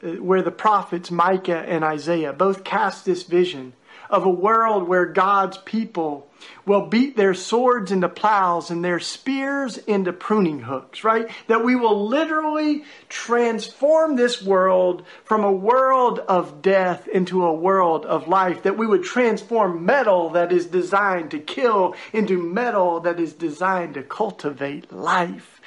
where 0.00 0.42
the 0.42 0.50
prophets 0.50 1.10
Micah 1.10 1.64
and 1.66 1.82
Isaiah 1.84 2.32
both 2.32 2.64
cast 2.64 3.04
this 3.04 3.22
vision 3.22 3.72
of 4.10 4.24
a 4.24 4.30
world 4.30 4.88
where 4.88 5.06
God's 5.06 5.58
people 5.58 6.28
will 6.64 6.86
beat 6.86 7.16
their 7.16 7.34
swords 7.34 7.90
into 7.90 8.08
plows 8.08 8.70
and 8.70 8.84
their 8.84 9.00
spears 9.00 9.78
into 9.78 10.12
pruning 10.12 10.60
hooks, 10.60 11.02
right? 11.02 11.28
That 11.46 11.64
we 11.64 11.74
will 11.76 12.08
literally 12.08 12.84
transform 13.08 14.16
this 14.16 14.42
world 14.42 15.04
from 15.24 15.44
a 15.44 15.52
world 15.52 16.20
of 16.20 16.62
death 16.62 17.08
into 17.08 17.44
a 17.44 17.54
world 17.54 18.06
of 18.06 18.28
life. 18.28 18.62
That 18.62 18.78
we 18.78 18.86
would 18.86 19.04
transform 19.04 19.84
metal 19.84 20.30
that 20.30 20.52
is 20.52 20.66
designed 20.66 21.30
to 21.32 21.38
kill 21.38 21.94
into 22.12 22.42
metal 22.42 23.00
that 23.00 23.18
is 23.18 23.32
designed 23.32 23.94
to 23.94 24.02
cultivate 24.02 24.92
life. 24.92 25.60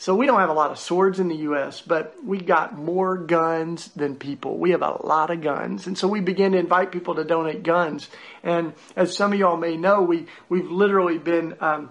So 0.00 0.14
we 0.14 0.26
don't 0.26 0.38
have 0.38 0.48
a 0.48 0.54
lot 0.54 0.70
of 0.70 0.78
swords 0.78 1.18
in 1.18 1.26
the 1.26 1.36
U.S., 1.36 1.80
but 1.80 2.14
we 2.24 2.38
got 2.38 2.78
more 2.78 3.18
guns 3.18 3.88
than 3.96 4.14
people. 4.14 4.56
We 4.56 4.70
have 4.70 4.80
a 4.80 5.04
lot 5.04 5.30
of 5.30 5.40
guns. 5.40 5.88
And 5.88 5.98
so 5.98 6.06
we 6.06 6.20
begin 6.20 6.52
to 6.52 6.58
invite 6.58 6.92
people 6.92 7.16
to 7.16 7.24
donate 7.24 7.64
guns. 7.64 8.08
And 8.44 8.74
as 8.94 9.16
some 9.16 9.32
of 9.32 9.40
y'all 9.40 9.56
may 9.56 9.76
know, 9.76 10.00
we, 10.02 10.26
we've 10.48 10.70
literally 10.70 11.18
been, 11.18 11.56
um, 11.60 11.90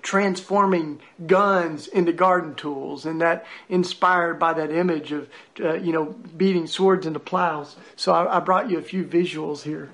transforming 0.00 1.00
guns 1.26 1.88
into 1.88 2.12
garden 2.12 2.54
tools 2.54 3.04
and 3.04 3.20
that 3.20 3.44
inspired 3.68 4.38
by 4.38 4.52
that 4.52 4.70
image 4.70 5.10
of 5.10 5.28
uh, 5.58 5.74
you 5.74 5.92
know 5.92 6.04
beating 6.36 6.68
swords 6.68 7.06
into 7.06 7.18
plows 7.18 7.74
so 7.96 8.12
I, 8.12 8.36
I, 8.36 8.40
brought 8.40 8.70
you 8.70 8.78
a 8.78 8.82
few 8.82 9.02
visuals 9.02 9.62
here 9.62 9.90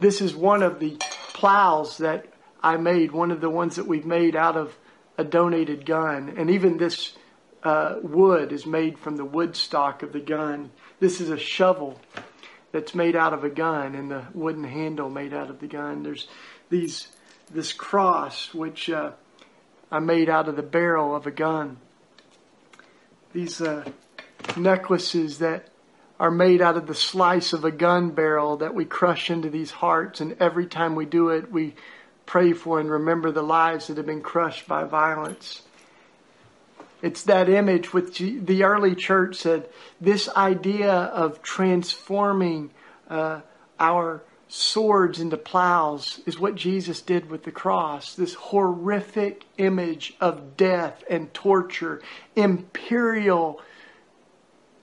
this 0.00 0.22
is 0.22 0.34
one 0.34 0.62
of 0.62 0.80
the 0.80 0.96
plows 1.34 1.98
that 1.98 2.28
i 2.62 2.78
made 2.78 3.12
one 3.12 3.30
of 3.30 3.42
the 3.42 3.50
ones 3.50 3.76
that 3.76 3.86
we've 3.86 4.06
made 4.06 4.34
out 4.34 4.56
of 4.56 4.74
a 5.18 5.24
donated 5.24 5.84
gun. 5.84 6.34
And 6.38 6.48
even 6.50 6.78
this 6.78 7.14
uh, 7.62 7.96
wood 8.02 8.52
is 8.52 8.64
made 8.64 8.98
from 8.98 9.16
the 9.16 9.24
wood 9.24 9.56
stock 9.56 10.02
of 10.02 10.12
the 10.12 10.20
gun. 10.20 10.70
This 11.00 11.20
is 11.20 11.28
a 11.28 11.36
shovel 11.36 12.00
that's 12.72 12.94
made 12.94 13.16
out 13.16 13.34
of 13.34 13.44
a 13.44 13.50
gun 13.50 13.94
and 13.94 14.10
the 14.10 14.24
wooden 14.32 14.64
handle 14.64 15.10
made 15.10 15.34
out 15.34 15.50
of 15.50 15.58
the 15.60 15.66
gun. 15.66 16.02
There's 16.02 16.28
these 16.70 17.08
this 17.50 17.72
cross 17.72 18.52
which 18.52 18.90
uh, 18.90 19.12
I 19.90 20.00
made 20.00 20.28
out 20.28 20.48
of 20.48 20.56
the 20.56 20.62
barrel 20.62 21.16
of 21.16 21.26
a 21.26 21.30
gun. 21.30 21.78
These 23.32 23.60
uh, 23.60 23.90
necklaces 24.56 25.38
that 25.38 25.68
are 26.20 26.30
made 26.30 26.60
out 26.60 26.76
of 26.76 26.86
the 26.86 26.94
slice 26.94 27.52
of 27.52 27.64
a 27.64 27.70
gun 27.70 28.10
barrel 28.10 28.58
that 28.58 28.74
we 28.74 28.84
crush 28.84 29.30
into 29.30 29.48
these 29.48 29.70
hearts, 29.70 30.20
and 30.20 30.36
every 30.40 30.66
time 30.66 30.94
we 30.94 31.06
do 31.06 31.30
it, 31.30 31.50
we 31.50 31.74
pray 32.28 32.52
for 32.52 32.78
and 32.78 32.90
remember 32.90 33.32
the 33.32 33.42
lives 33.42 33.86
that 33.86 33.96
have 33.96 34.04
been 34.04 34.20
crushed 34.20 34.68
by 34.68 34.84
violence. 34.84 35.62
It's 37.00 37.22
that 37.22 37.48
image 37.48 37.94
which 37.94 38.18
the 38.18 38.64
early 38.64 38.94
church 38.94 39.36
said 39.36 39.66
this 39.98 40.28
idea 40.28 40.92
of 40.92 41.42
transforming 41.42 42.70
uh, 43.08 43.40
our 43.80 44.22
swords 44.46 45.20
into 45.20 45.38
plows 45.38 46.20
is 46.26 46.38
what 46.38 46.54
Jesus 46.54 47.00
did 47.00 47.30
with 47.30 47.44
the 47.44 47.50
cross. 47.50 48.14
This 48.14 48.34
horrific 48.34 49.44
image 49.56 50.14
of 50.20 50.54
death 50.54 51.02
and 51.08 51.32
torture, 51.32 52.02
imperial 52.36 53.62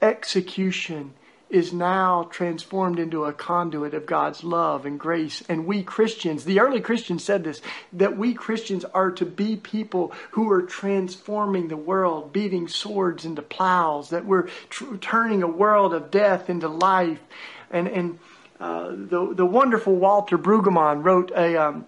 execution 0.01 1.13
is 1.49 1.71
now 1.71 2.27
transformed 2.31 2.97
into 2.97 3.25
a 3.25 3.33
conduit 3.33 3.93
of 3.93 4.05
God's 4.05 4.43
love 4.43 4.85
and 4.85 4.99
grace. 4.99 5.43
And 5.47 5.65
we 5.65 5.83
Christians, 5.83 6.43
the 6.43 6.59
early 6.59 6.81
Christians 6.81 7.23
said 7.23 7.43
this, 7.43 7.61
that 7.93 8.17
we 8.17 8.33
Christians 8.33 8.83
are 8.85 9.11
to 9.11 9.25
be 9.25 9.55
people 9.55 10.11
who 10.31 10.49
are 10.51 10.63
transforming 10.63 11.67
the 11.67 11.77
world, 11.77 12.33
beating 12.33 12.67
swords 12.67 13.25
into 13.25 13.43
plows, 13.43 14.09
that 14.09 14.25
we're 14.25 14.47
tr- 14.69 14.95
turning 14.97 15.43
a 15.43 15.47
world 15.47 15.93
of 15.93 16.09
death 16.09 16.49
into 16.49 16.67
life. 16.67 17.21
And, 17.69 17.87
and 17.87 18.19
uh, 18.59 18.89
the, 18.89 19.33
the 19.35 19.45
wonderful 19.45 19.95
Walter 19.95 20.37
Brueggemann 20.37 21.03
wrote 21.03 21.31
a, 21.31 21.57
um, 21.57 21.85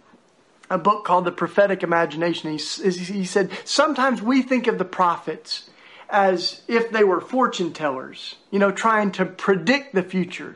a 0.70 0.78
book 0.78 1.04
called 1.04 1.26
The 1.26 1.32
Prophetic 1.32 1.82
Imagination. 1.82 2.52
He, 2.52 2.89
he 2.91 3.26
said, 3.26 3.52
Sometimes 3.63 4.22
we 4.22 4.43
think 4.43 4.67
of 4.67 4.78
the 4.78 4.86
prophets 4.86 5.70
as 6.10 6.62
if 6.67 6.89
they 6.91 7.04
were 7.04 7.22
fortune 7.22 7.74
tellers, 7.74 8.36
you 8.52 8.60
know, 8.60 8.72
trying 8.72 9.12
to 9.12 9.26
predict 9.26 9.93
the 9.93 10.04
future. 10.04 10.56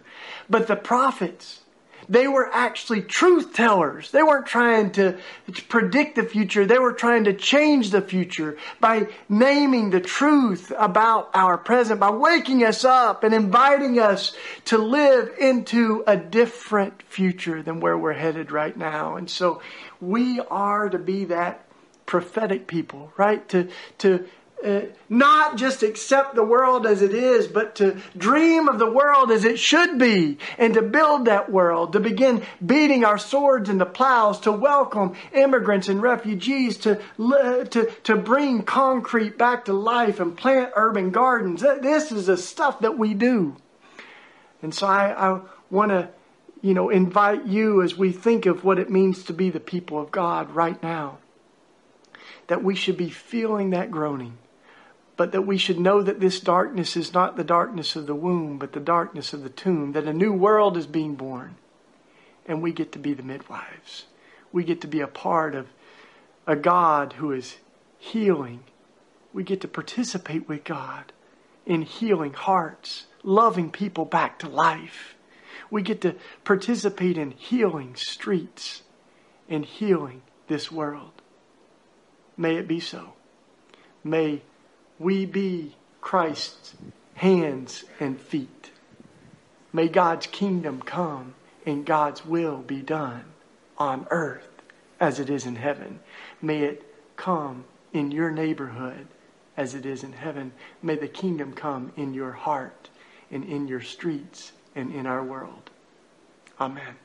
But 0.49 0.67
the 0.67 0.75
prophets, 0.75 1.61
they 2.09 2.27
were 2.27 2.49
actually 2.51 3.01
truth 3.01 3.53
tellers. 3.53 4.11
They 4.11 4.23
weren't 4.23 4.45
trying 4.45 4.91
to, 4.91 5.17
to, 5.53 5.63
predict 5.63 6.15
the 6.15 6.23
future. 6.23 6.65
They 6.65 6.79
were 6.79 6.93
trying 6.93 7.25
to 7.25 7.33
change 7.33 7.91
the 7.91 8.01
future 8.01 8.57
by 8.79 9.07
naming 9.29 9.91
the 9.91 10.01
truth 10.01 10.71
about 10.77 11.29
our 11.33 11.57
present, 11.57 11.99
by 11.99 12.11
waking 12.11 12.63
us 12.63 12.83
up 12.83 13.23
and 13.23 13.33
inviting 13.33 13.99
us 13.99 14.35
to 14.65 14.77
live 14.77 15.31
into 15.39 16.03
a 16.07 16.17
different 16.17 17.01
future 17.03 17.61
than 17.61 17.79
where 17.79 17.97
we're 17.97 18.13
headed 18.13 18.51
right 18.51 18.75
now. 18.75 19.15
And 19.15 19.29
so 19.29 19.61
we 19.99 20.39
are 20.39 20.89
to 20.89 20.99
be 20.99 21.25
that 21.25 21.65
prophetic 22.05 22.67
people, 22.67 23.13
right? 23.15 23.47
To, 23.49 23.69
to 23.99 24.27
uh, 24.63 24.81
not 25.09 25.57
just 25.57 25.81
accept 25.81 26.35
the 26.35 26.43
world 26.43 26.85
as 26.85 27.01
it 27.01 27.13
is, 27.13 27.47
but 27.47 27.75
to 27.75 27.99
dream 28.15 28.67
of 28.67 28.79
the 28.79 28.89
world 28.89 29.31
as 29.31 29.43
it 29.43 29.57
should 29.57 29.97
be 29.97 30.37
and 30.57 30.73
to 30.75 30.81
build 30.81 31.25
that 31.25 31.51
world, 31.51 31.93
to 31.93 31.99
begin 31.99 32.43
beating 32.63 33.03
our 33.03 33.17
swords 33.17 33.69
into 33.69 33.85
plows, 33.85 34.39
to 34.41 34.51
welcome 34.51 35.15
immigrants 35.33 35.89
and 35.89 36.01
refugees, 36.01 36.77
to, 36.77 37.01
to, 37.17 37.91
to 38.03 38.15
bring 38.15 38.61
concrete 38.63 39.37
back 39.37 39.65
to 39.65 39.73
life 39.73 40.19
and 40.19 40.37
plant 40.37 40.71
urban 40.75 41.11
gardens. 41.11 41.61
This 41.61 42.11
is 42.11 42.27
the 42.27 42.37
stuff 42.37 42.79
that 42.81 42.97
we 42.97 43.13
do. 43.13 43.55
And 44.61 44.73
so 44.73 44.85
I, 44.85 45.31
I 45.31 45.41
want 45.71 45.89
to, 45.89 46.09
you 46.61 46.75
know, 46.75 46.89
invite 46.89 47.47
you 47.47 47.81
as 47.81 47.97
we 47.97 48.11
think 48.11 48.45
of 48.45 48.63
what 48.63 48.77
it 48.77 48.91
means 48.91 49.23
to 49.23 49.33
be 49.33 49.49
the 49.49 49.59
people 49.59 49.99
of 49.99 50.11
God 50.11 50.51
right 50.51 50.81
now, 50.83 51.17
that 52.45 52.63
we 52.63 52.75
should 52.75 52.97
be 52.97 53.09
feeling 53.09 53.71
that 53.71 53.89
groaning 53.89 54.37
but 55.21 55.33
that 55.33 55.43
we 55.43 55.55
should 55.55 55.79
know 55.79 56.01
that 56.01 56.19
this 56.19 56.39
darkness 56.39 56.97
is 56.97 57.13
not 57.13 57.37
the 57.37 57.43
darkness 57.43 57.95
of 57.95 58.07
the 58.07 58.15
womb, 58.15 58.57
but 58.57 58.73
the 58.73 58.79
darkness 58.79 59.33
of 59.33 59.43
the 59.43 59.51
tomb, 59.51 59.91
that 59.91 60.05
a 60.05 60.13
new 60.13 60.33
world 60.33 60.75
is 60.75 60.87
being 60.87 61.13
born. 61.13 61.57
And 62.47 62.59
we 62.59 62.73
get 62.73 62.91
to 62.93 62.97
be 62.97 63.13
the 63.13 63.21
midwives. 63.21 64.07
We 64.51 64.63
get 64.63 64.81
to 64.81 64.87
be 64.87 64.99
a 64.99 65.05
part 65.05 65.53
of 65.53 65.67
a 66.47 66.55
God 66.55 67.13
who 67.13 67.31
is 67.31 67.57
healing. 67.99 68.63
We 69.31 69.43
get 69.43 69.61
to 69.61 69.67
participate 69.67 70.49
with 70.49 70.63
God 70.63 71.13
in 71.67 71.83
healing 71.83 72.33
hearts, 72.33 73.05
loving 73.21 73.69
people 73.69 74.05
back 74.05 74.39
to 74.39 74.49
life. 74.49 75.13
We 75.69 75.83
get 75.83 76.01
to 76.01 76.15
participate 76.43 77.19
in 77.19 77.29
healing 77.29 77.93
streets 77.95 78.81
and 79.47 79.65
healing 79.65 80.23
this 80.47 80.71
world. 80.71 81.21
May 82.35 82.55
it 82.55 82.67
be 82.67 82.79
so. 82.79 83.13
May 84.03 84.41
we 85.01 85.25
be 85.25 85.75
Christ's 85.99 86.75
hands 87.15 87.83
and 87.99 88.19
feet. 88.19 88.71
May 89.73 89.87
God's 89.87 90.27
kingdom 90.27 90.81
come 90.81 91.33
and 91.65 91.85
God's 91.85 92.25
will 92.25 92.57
be 92.57 92.81
done 92.81 93.25
on 93.77 94.05
earth 94.11 94.47
as 94.99 95.19
it 95.19 95.29
is 95.29 95.45
in 95.45 95.55
heaven. 95.55 95.99
May 96.41 96.61
it 96.63 96.85
come 97.15 97.65
in 97.93 98.11
your 98.11 98.29
neighborhood 98.31 99.07
as 99.57 99.73
it 99.73 99.85
is 99.85 100.03
in 100.03 100.13
heaven. 100.13 100.51
May 100.83 100.95
the 100.95 101.07
kingdom 101.07 101.53
come 101.53 101.91
in 101.97 102.13
your 102.13 102.31
heart 102.31 102.89
and 103.31 103.43
in 103.43 103.67
your 103.67 103.81
streets 103.81 104.51
and 104.75 104.93
in 104.93 105.07
our 105.07 105.23
world. 105.23 105.71
Amen. 106.59 106.95